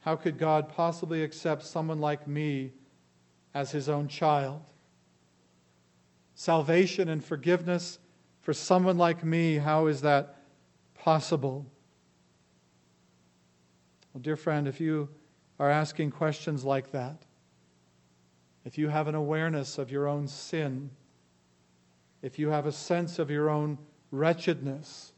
[0.00, 2.72] How could God possibly accept someone like me
[3.54, 4.62] as his own child?
[6.42, 8.00] Salvation and forgiveness
[8.40, 10.42] for someone like me, how is that
[10.92, 11.64] possible?
[14.12, 15.08] Well, dear friend, if you
[15.60, 17.22] are asking questions like that,
[18.64, 20.90] if you have an awareness of your own sin,
[22.22, 23.78] if you have a sense of your own
[24.10, 25.12] wretchedness,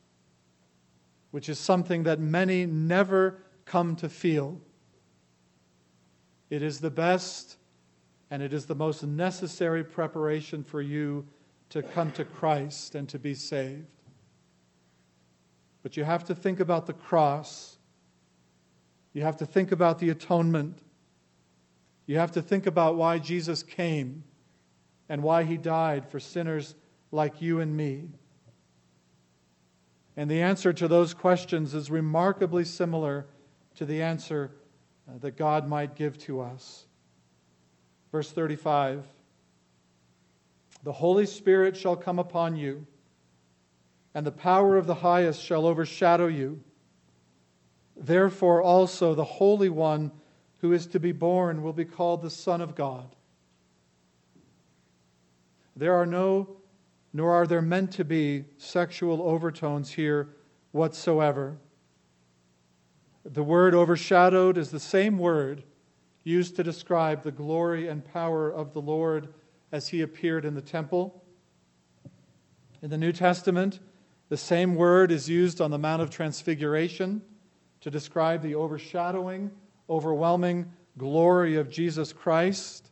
[1.30, 4.60] which is something that many never come to feel,
[6.50, 7.56] it is the best
[8.34, 11.24] and it is the most necessary preparation for you
[11.68, 13.86] to come to Christ and to be saved.
[15.84, 17.78] But you have to think about the cross.
[19.12, 20.80] You have to think about the atonement.
[22.06, 24.24] You have to think about why Jesus came
[25.08, 26.74] and why he died for sinners
[27.12, 28.08] like you and me.
[30.16, 33.28] And the answer to those questions is remarkably similar
[33.76, 34.50] to the answer
[35.08, 36.86] uh, that God might give to us.
[38.14, 39.04] Verse 35
[40.84, 42.86] The Holy Spirit shall come upon you,
[44.14, 46.62] and the power of the highest shall overshadow you.
[47.96, 50.12] Therefore, also the Holy One
[50.58, 53.16] who is to be born will be called the Son of God.
[55.74, 56.58] There are no,
[57.12, 60.28] nor are there meant to be, sexual overtones here
[60.70, 61.56] whatsoever.
[63.24, 65.64] The word overshadowed is the same word
[66.24, 69.32] used to describe the glory and power of the Lord
[69.70, 71.22] as he appeared in the temple.
[72.82, 73.80] In the New Testament,
[74.28, 77.22] the same word is used on the Mount of Transfiguration
[77.80, 79.50] to describe the overshadowing,
[79.88, 82.90] overwhelming glory of Jesus Christ.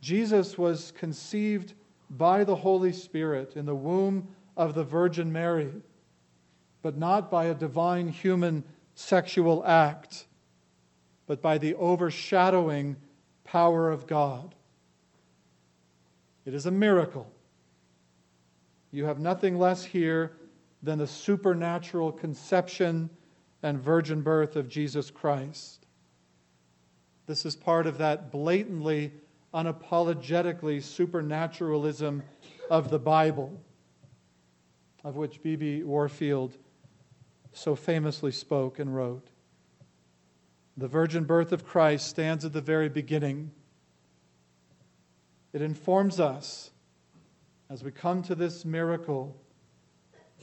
[0.00, 1.74] Jesus was conceived
[2.10, 5.72] by the Holy Spirit in the womb of the Virgin Mary
[6.86, 8.62] but not by a divine human
[8.94, 10.24] sexual act,
[11.26, 12.96] but by the overshadowing
[13.44, 14.54] power of God.
[16.44, 17.30] It is a miracle.
[18.92, 20.32] You have nothing less here
[20.82, 23.10] than the supernatural conception
[23.62, 25.86] and virgin birth of Jesus Christ.
[27.26, 29.12] This is part of that blatantly,
[29.52, 32.22] unapologetically supernaturalism
[32.70, 33.60] of the Bible,
[35.02, 35.82] of which B.B.
[35.82, 36.56] Warfield
[37.52, 39.26] so famously spoke and wrote.
[40.76, 43.50] The virgin birth of Christ stands at the very beginning.
[45.52, 46.70] It informs us
[47.70, 49.36] as we come to this miracle.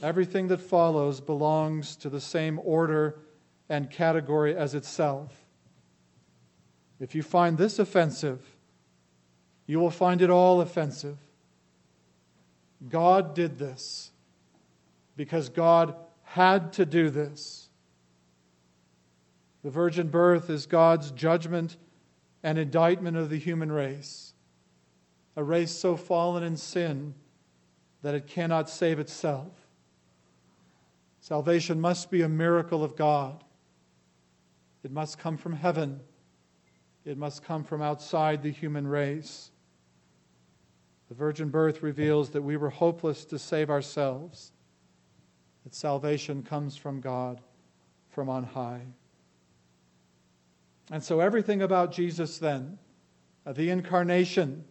[0.02, 3.20] Everything that follows belongs to the same order
[3.68, 5.44] and category as itself.
[6.98, 8.40] If you find this offensive,
[9.66, 11.18] you will find it all offensive.
[12.88, 14.10] God did this
[15.16, 17.63] because God had to do this.
[19.64, 21.78] The virgin birth is God's judgment
[22.42, 24.34] and indictment of the human race,
[25.36, 27.14] a race so fallen in sin
[28.02, 29.52] that it cannot save itself.
[31.20, 33.42] Salvation must be a miracle of God.
[34.82, 36.00] It must come from heaven.
[37.06, 39.50] It must come from outside the human race.
[41.08, 44.52] The virgin birth reveals that we were hopeless to save ourselves
[45.64, 47.40] that salvation comes from God
[48.10, 48.82] from on high.
[50.90, 52.78] And so, everything about Jesus then,
[53.46, 54.64] uh, the incarnation,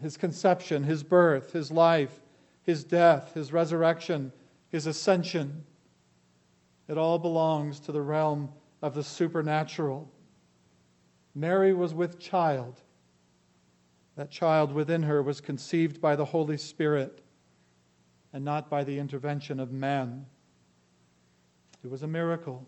[0.00, 2.20] his conception, his birth, his life,
[2.62, 4.32] his death, his resurrection,
[4.68, 5.64] his ascension,
[6.88, 8.50] it all belongs to the realm
[8.82, 10.10] of the supernatural.
[11.34, 12.80] Mary was with child.
[14.16, 17.22] That child within her was conceived by the Holy Spirit
[18.32, 20.26] and not by the intervention of man.
[21.82, 22.66] It was a miracle.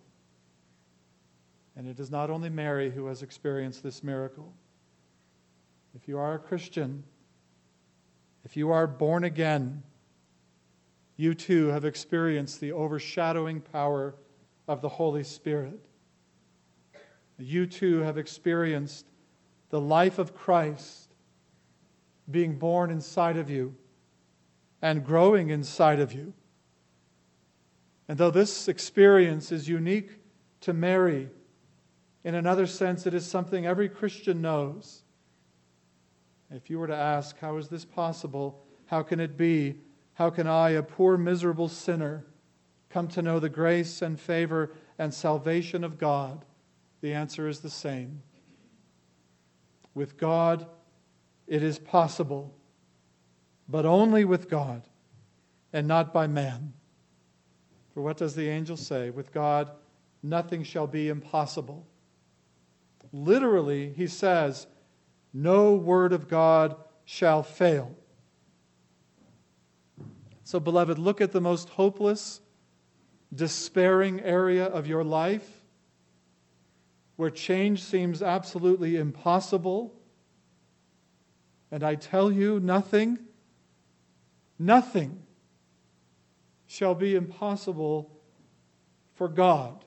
[1.76, 4.52] And it is not only Mary who has experienced this miracle.
[5.94, 7.04] If you are a Christian,
[8.44, 9.82] if you are born again,
[11.16, 14.14] you too have experienced the overshadowing power
[14.68, 15.80] of the Holy Spirit.
[17.38, 19.06] You too have experienced
[19.70, 21.10] the life of Christ
[22.30, 23.74] being born inside of you
[24.82, 26.32] and growing inside of you.
[28.08, 30.10] And though this experience is unique
[30.62, 31.28] to Mary,
[32.26, 35.04] in another sense, it is something every Christian knows.
[36.50, 38.64] If you were to ask, How is this possible?
[38.86, 39.76] How can it be?
[40.14, 42.26] How can I, a poor, miserable sinner,
[42.90, 46.44] come to know the grace and favor and salvation of God?
[47.00, 48.22] The answer is the same.
[49.94, 50.66] With God,
[51.46, 52.52] it is possible,
[53.68, 54.82] but only with God
[55.72, 56.72] and not by man.
[57.94, 59.10] For what does the angel say?
[59.10, 59.70] With God,
[60.24, 61.86] nothing shall be impossible.
[63.16, 64.66] Literally, he says,
[65.32, 67.96] No word of God shall fail.
[70.44, 72.42] So, beloved, look at the most hopeless,
[73.34, 75.48] despairing area of your life
[77.16, 79.94] where change seems absolutely impossible.
[81.70, 83.18] And I tell you, nothing,
[84.58, 85.22] nothing
[86.66, 88.10] shall be impossible
[89.14, 89.85] for God.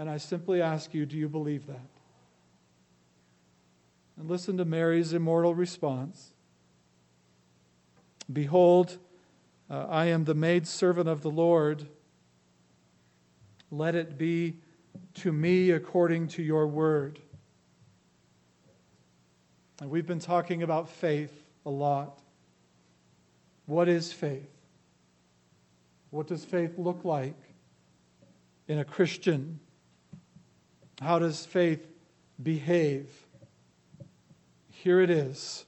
[0.00, 1.86] And I simply ask you, do you believe that?
[4.16, 6.32] And listen to Mary's immortal response
[8.32, 8.96] Behold,
[9.68, 11.86] uh, I am the maidservant of the Lord.
[13.70, 14.56] Let it be
[15.16, 17.18] to me according to your word.
[19.82, 22.22] And we've been talking about faith a lot.
[23.66, 24.48] What is faith?
[26.08, 27.36] What does faith look like
[28.66, 29.60] in a Christian?
[31.00, 31.86] How does faith
[32.42, 33.08] behave?
[34.70, 35.66] Here it is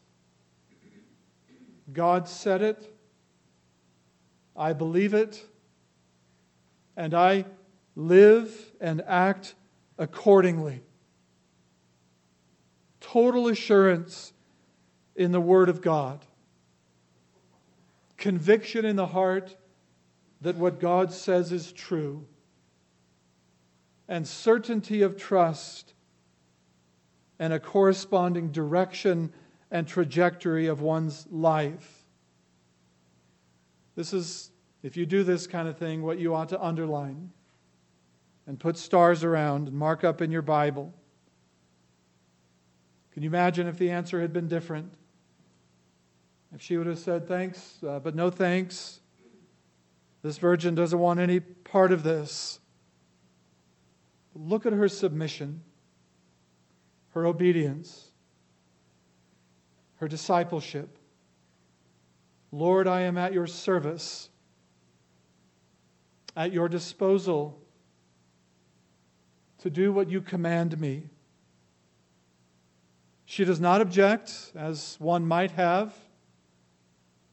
[1.92, 2.96] God said it,
[4.56, 5.44] I believe it,
[6.96, 7.44] and I
[7.96, 9.54] live and act
[9.98, 10.82] accordingly.
[13.00, 14.32] Total assurance
[15.16, 16.24] in the Word of God.
[18.16, 19.56] Conviction in the heart
[20.40, 22.26] that what God says is true.
[24.08, 25.94] And certainty of trust
[27.38, 29.32] and a corresponding direction
[29.70, 32.04] and trajectory of one's life.
[33.94, 34.50] This is,
[34.82, 37.30] if you do this kind of thing, what you ought to underline
[38.46, 40.92] and put stars around and mark up in your Bible.
[43.12, 44.94] Can you imagine if the answer had been different?
[46.54, 49.00] If she would have said, Thanks, uh, but no thanks.
[50.22, 52.60] This virgin doesn't want any part of this.
[54.34, 55.62] Look at her submission,
[57.10, 58.10] her obedience,
[59.96, 60.98] her discipleship.
[62.50, 64.28] Lord, I am at your service,
[66.36, 67.58] at your disposal
[69.58, 71.04] to do what you command me.
[73.26, 75.94] She does not object, as one might have,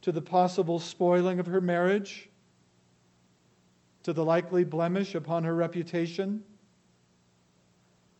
[0.01, 2.29] to the possible spoiling of her marriage,
[4.03, 6.43] to the likely blemish upon her reputation.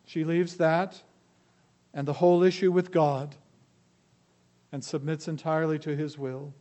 [0.10, 1.04] She leaves that
[1.94, 3.36] and the whole issue with God
[4.72, 6.52] and submits entirely to His will.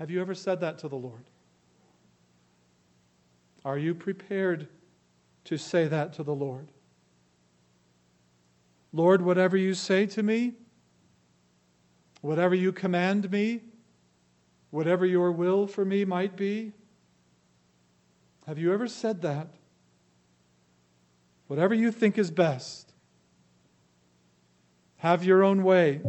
[0.00, 1.22] Have you ever said that to the Lord?
[3.64, 4.66] Are you prepared
[5.44, 6.66] to say that to the Lord?
[8.92, 10.54] Lord, whatever you say to me,
[12.22, 13.60] whatever you command me,
[14.70, 16.72] whatever your will for me might be,
[18.48, 19.46] have you ever said that?
[21.46, 22.92] Whatever you think is best,
[24.96, 26.00] have your own way.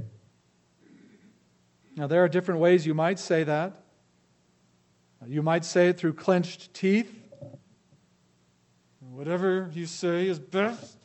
[1.96, 3.84] Now, there are different ways you might say that.
[5.26, 7.14] You might say it through clenched teeth.
[9.00, 10.98] Whatever you say is best.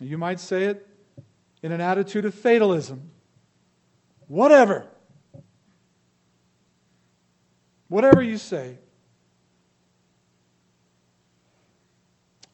[0.00, 0.86] You might say it
[1.62, 3.10] in an attitude of fatalism.
[4.26, 4.86] Whatever.
[7.88, 8.78] Whatever you say.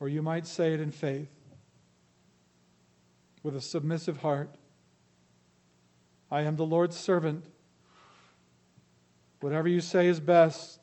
[0.05, 1.31] Or you might say it in faith
[3.43, 4.55] with a submissive heart.
[6.31, 7.47] I am the Lord's servant.
[9.41, 10.79] Whatever you say is best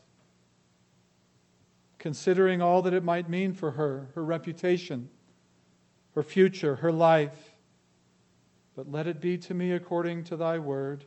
[1.99, 5.07] considering all that it might mean for her, her reputation,
[6.15, 7.53] her future, her life.
[8.75, 11.05] But let it be to me according to thy word,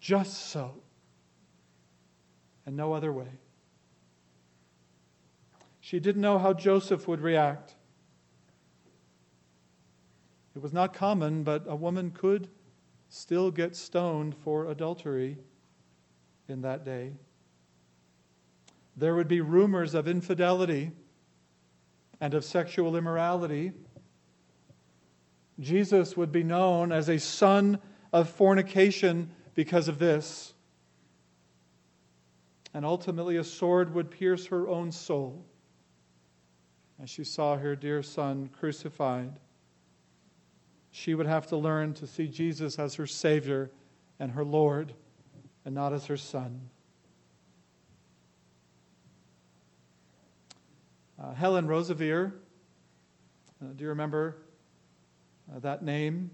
[0.00, 0.82] just so,
[2.64, 3.28] and no other way.
[5.90, 7.74] She didn't know how Joseph would react.
[10.54, 12.46] It was not common, but a woman could
[13.08, 15.36] still get stoned for adultery
[16.46, 17.14] in that day.
[18.96, 20.92] There would be rumors of infidelity
[22.20, 23.72] and of sexual immorality.
[25.58, 27.80] Jesus would be known as a son
[28.12, 30.54] of fornication because of this.
[32.72, 35.46] And ultimately, a sword would pierce her own soul.
[37.02, 39.32] As she saw her dear son crucified.
[40.90, 43.70] She would have to learn to see Jesus as her Savior
[44.18, 44.92] and her Lord,
[45.64, 46.68] and not as her son.
[51.18, 52.32] Uh, Helen Roseveare,
[53.62, 54.36] uh, do you remember
[55.54, 56.30] uh, that name?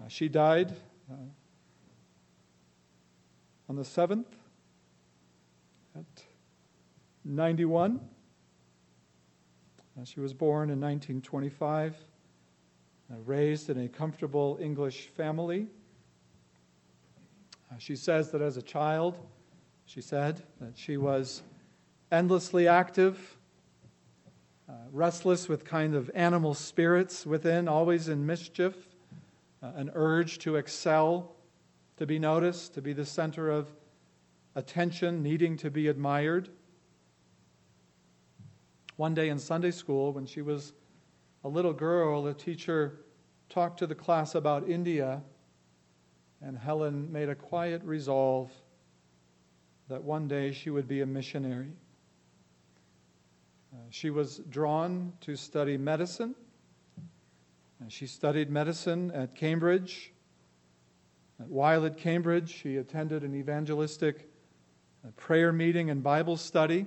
[0.00, 0.74] Uh, she died
[1.10, 1.16] uh,
[3.68, 4.26] on the 7th
[5.96, 6.04] at
[7.24, 8.00] 91.
[9.96, 11.94] Uh, she was born in 1925,
[13.12, 15.68] uh, raised in a comfortable English family.
[17.70, 19.16] Uh, she says that as a child,
[19.86, 21.42] she said that she was
[22.10, 23.36] endlessly active,
[24.68, 28.74] uh, restless with kind of animal spirits within, always in mischief,
[29.62, 31.36] uh, an urge to excel,
[31.98, 33.68] to be noticed, to be the center of
[34.56, 36.48] attention, needing to be admired.
[38.96, 40.72] One day in Sunday school, when she was
[41.42, 43.00] a little girl, a teacher
[43.48, 45.20] talked to the class about India,
[46.40, 48.52] and Helen made a quiet resolve
[49.88, 51.72] that one day she would be a missionary.
[53.72, 56.34] Uh, she was drawn to study medicine.
[57.80, 60.12] And she studied medicine at Cambridge.
[61.38, 64.28] While at Cambridge, she attended an evangelistic
[65.04, 66.86] uh, prayer meeting and Bible study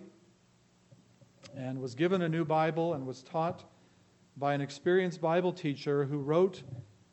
[1.55, 3.63] and was given a new Bible and was taught
[4.35, 6.63] by an experienced Bible teacher who wrote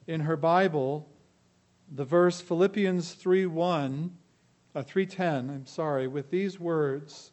[0.06, 1.08] in her Bible
[1.90, 4.10] the verse Philippians 3:1
[4.74, 7.32] uh, 3:10, I'm sorry, with these words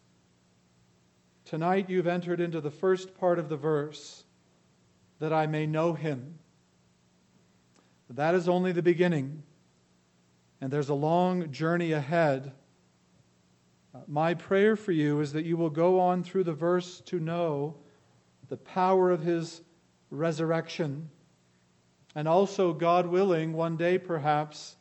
[1.51, 4.23] Tonight you've entered into the first part of the verse
[5.19, 6.39] that I may know him.
[8.09, 9.43] That is only the beginning,
[10.61, 12.53] and there's a long journey ahead.
[14.07, 17.75] My prayer for you is that you will go on through the verse to know
[18.47, 19.61] the power of his
[20.09, 21.09] resurrection,
[22.15, 24.75] and also, God willing, one day perhaps,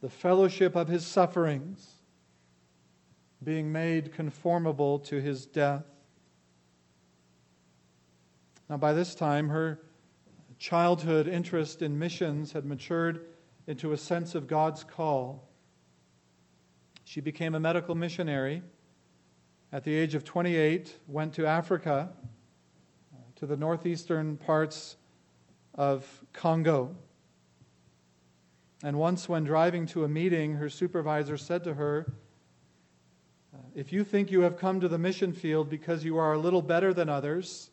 [0.00, 1.90] the fellowship of his sufferings
[3.42, 5.84] being made conformable to his death.
[8.68, 9.80] Now, by this time, her
[10.58, 13.26] childhood interest in missions had matured
[13.66, 15.48] into a sense of God's call.
[17.04, 18.62] She became a medical missionary.
[19.72, 22.10] At the age of 28, went to Africa,
[23.12, 24.96] uh, to the northeastern parts
[25.74, 26.96] of Congo.
[28.82, 32.12] And once, when driving to a meeting, her supervisor said to her,
[33.74, 36.62] if you think you have come to the mission field because you are a little
[36.62, 37.70] better than others,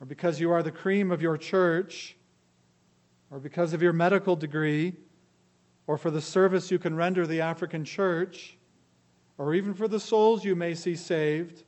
[0.00, 2.16] or because you are the cream of your church,
[3.30, 4.94] or because of your medical degree,
[5.86, 8.56] or for the service you can render the African church,
[9.36, 11.64] or even for the souls you may see saved,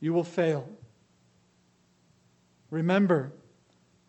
[0.00, 0.68] you will fail.
[2.70, 3.32] Remember,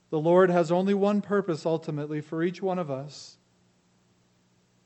[0.10, 3.38] the Lord has only one purpose ultimately for each one of us,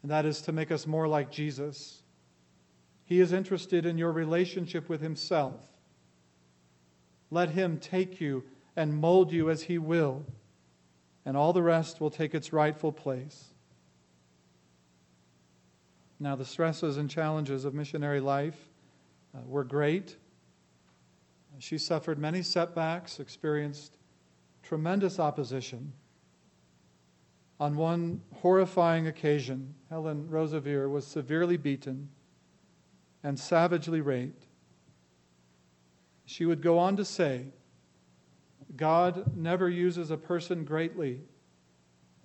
[0.02, 2.02] and that is to make us more like Jesus.
[3.06, 5.62] He is interested in your relationship with Himself.
[7.32, 8.44] Let Him take you
[8.76, 10.26] and mold you as He will,
[11.26, 13.54] and all the rest will take its rightful place.
[16.20, 18.58] Now, the stresses and challenges of missionary life
[19.34, 20.18] uh, were great.
[21.60, 23.98] She suffered many setbacks, experienced
[24.64, 25.94] tremendous opposition.
[27.60, 32.10] On one horrifying occasion, Helen Roseveare was severely beaten
[33.24, 34.46] and savagely raped.
[36.26, 37.48] She would go on to say,
[38.76, 41.22] God never uses a person greatly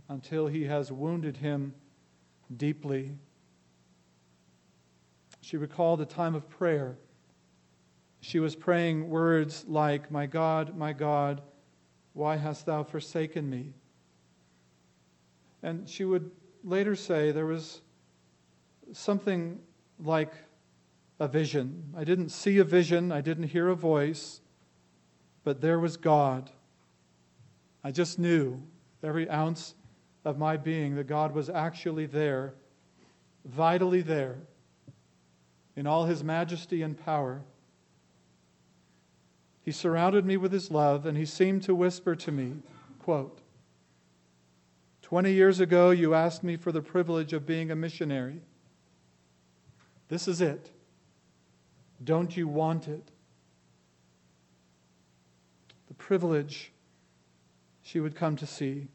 [0.09, 1.75] until he has wounded him
[2.57, 3.13] deeply.
[5.45, 6.97] She recalled a time of prayer.
[8.23, 11.43] She was praying words like, My God, my God,
[12.15, 13.75] why hast thou forsaken me?
[15.63, 16.31] And she would
[16.63, 17.83] later say there was
[18.95, 19.61] something
[20.03, 20.33] like
[21.21, 21.93] a vision.
[21.95, 24.41] I didn't see a vision, I didn't hear a voice,
[25.43, 26.51] but there was God.
[27.83, 28.63] I just knew
[29.03, 29.75] every ounce
[30.25, 32.55] of my being that God was actually there,
[33.45, 34.39] vitally there,
[35.77, 37.43] in all his majesty and power.
[39.63, 42.57] He surrounded me with his love, and he seemed to whisper to me,
[42.99, 43.41] quote,
[45.03, 48.41] 20 years ago, you asked me for the privilege of being a missionary.
[50.09, 50.71] This is it.
[52.03, 53.11] Don't you want it?
[55.89, 56.73] The privilege
[57.83, 58.89] she would come to see,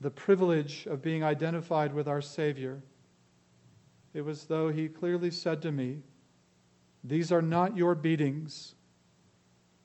[0.00, 2.80] the privilege of being identified with our Savior.
[4.18, 6.00] It was though he clearly said to me,
[7.04, 8.74] These are not your beatings.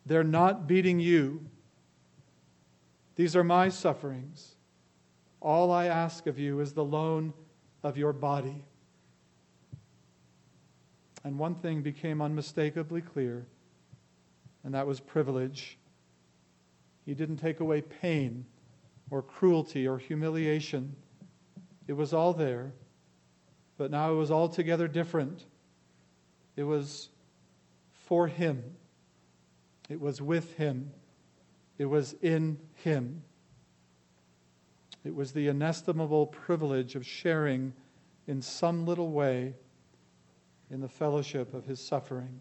[0.08, 1.46] They're not beating you.
[3.16, 4.56] These are my sufferings.
[5.40, 7.32] All I ask of you is the loan
[7.84, 8.66] of your body.
[11.24, 13.46] And one thing became unmistakably clear,
[14.64, 15.78] and that was privilege.
[17.06, 18.48] He didn't take away pain
[19.12, 20.96] or cruelty or humiliation.
[21.88, 22.74] It was all there,
[23.84, 25.44] but now it was altogether different.
[26.56, 27.10] It was
[27.92, 28.64] for Him,
[29.90, 30.94] it was with Him,
[31.78, 33.24] it was in Him.
[35.04, 37.74] It was the inestimable privilege of sharing
[38.26, 39.54] in some little way
[40.72, 42.40] in the fellowship of His suffering.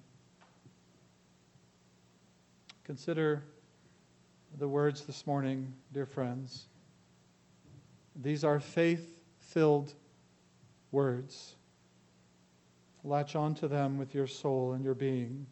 [2.84, 3.43] Consider
[4.61, 6.68] the words this morning, dear friends.
[8.14, 9.93] These are faith filled
[10.93, 11.57] words.
[13.03, 15.47] Latch on to them with your soul and your being.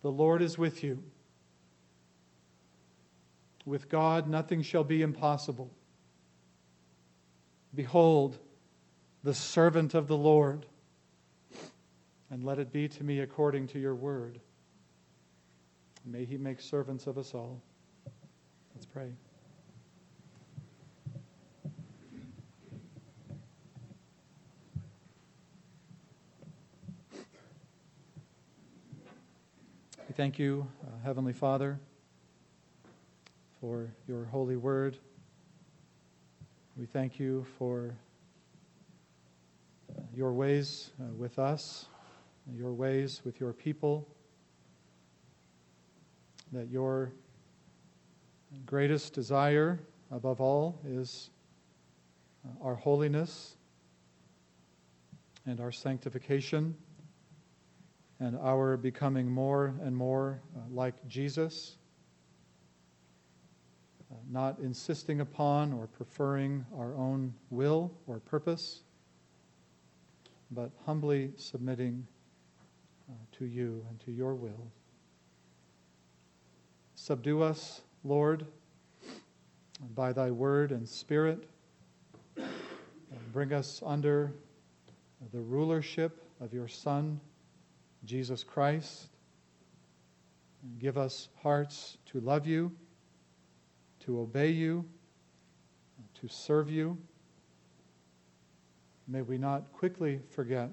[0.00, 1.02] The Lord is with you.
[3.66, 5.70] With God, nothing shall be impossible.
[7.74, 8.38] Behold,
[9.22, 10.66] the servant of the Lord,
[12.30, 14.40] and let it be to me according to your word.
[16.04, 17.62] May he make servants of us all.
[18.74, 19.12] Let's pray.
[30.12, 31.80] We thank you, uh, Heavenly Father,
[33.62, 34.98] for your holy word.
[36.76, 37.94] We thank you for
[39.88, 41.86] uh, your ways uh, with us,
[42.54, 44.06] your ways with your people
[46.52, 47.10] that your
[48.66, 51.30] greatest desire above all is
[52.44, 53.56] uh, our holiness
[55.46, 56.76] and our sanctification
[58.22, 61.74] and our becoming more and more uh, like Jesus,
[64.12, 68.82] uh, not insisting upon or preferring our own will or purpose,
[70.52, 72.06] but humbly submitting
[73.10, 74.70] uh, to you and to your will.
[76.94, 78.46] Subdue us, Lord,
[79.96, 81.48] by thy word and spirit.
[83.32, 84.32] Bring us under
[85.32, 87.18] the rulership of your Son,
[88.04, 89.08] Jesus Christ.
[90.78, 92.72] Give us hearts to love you,
[94.00, 94.84] to obey you,
[96.20, 96.98] to serve you.
[99.08, 100.70] May we not quickly forget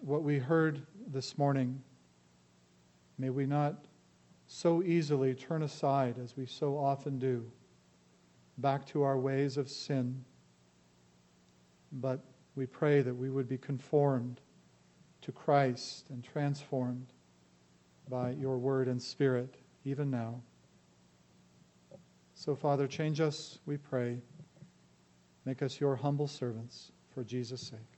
[0.00, 1.80] what we heard this morning.
[3.18, 3.84] May we not
[4.46, 7.50] so easily turn aside, as we so often do,
[8.58, 10.24] back to our ways of sin.
[11.92, 12.20] But
[12.54, 14.40] we pray that we would be conformed
[15.22, 17.12] to Christ and transformed
[18.08, 19.54] by your word and spirit,
[19.84, 20.42] even now.
[22.34, 24.18] So, Father, change us, we pray.
[25.44, 27.91] Make us your humble servants for Jesus' sake.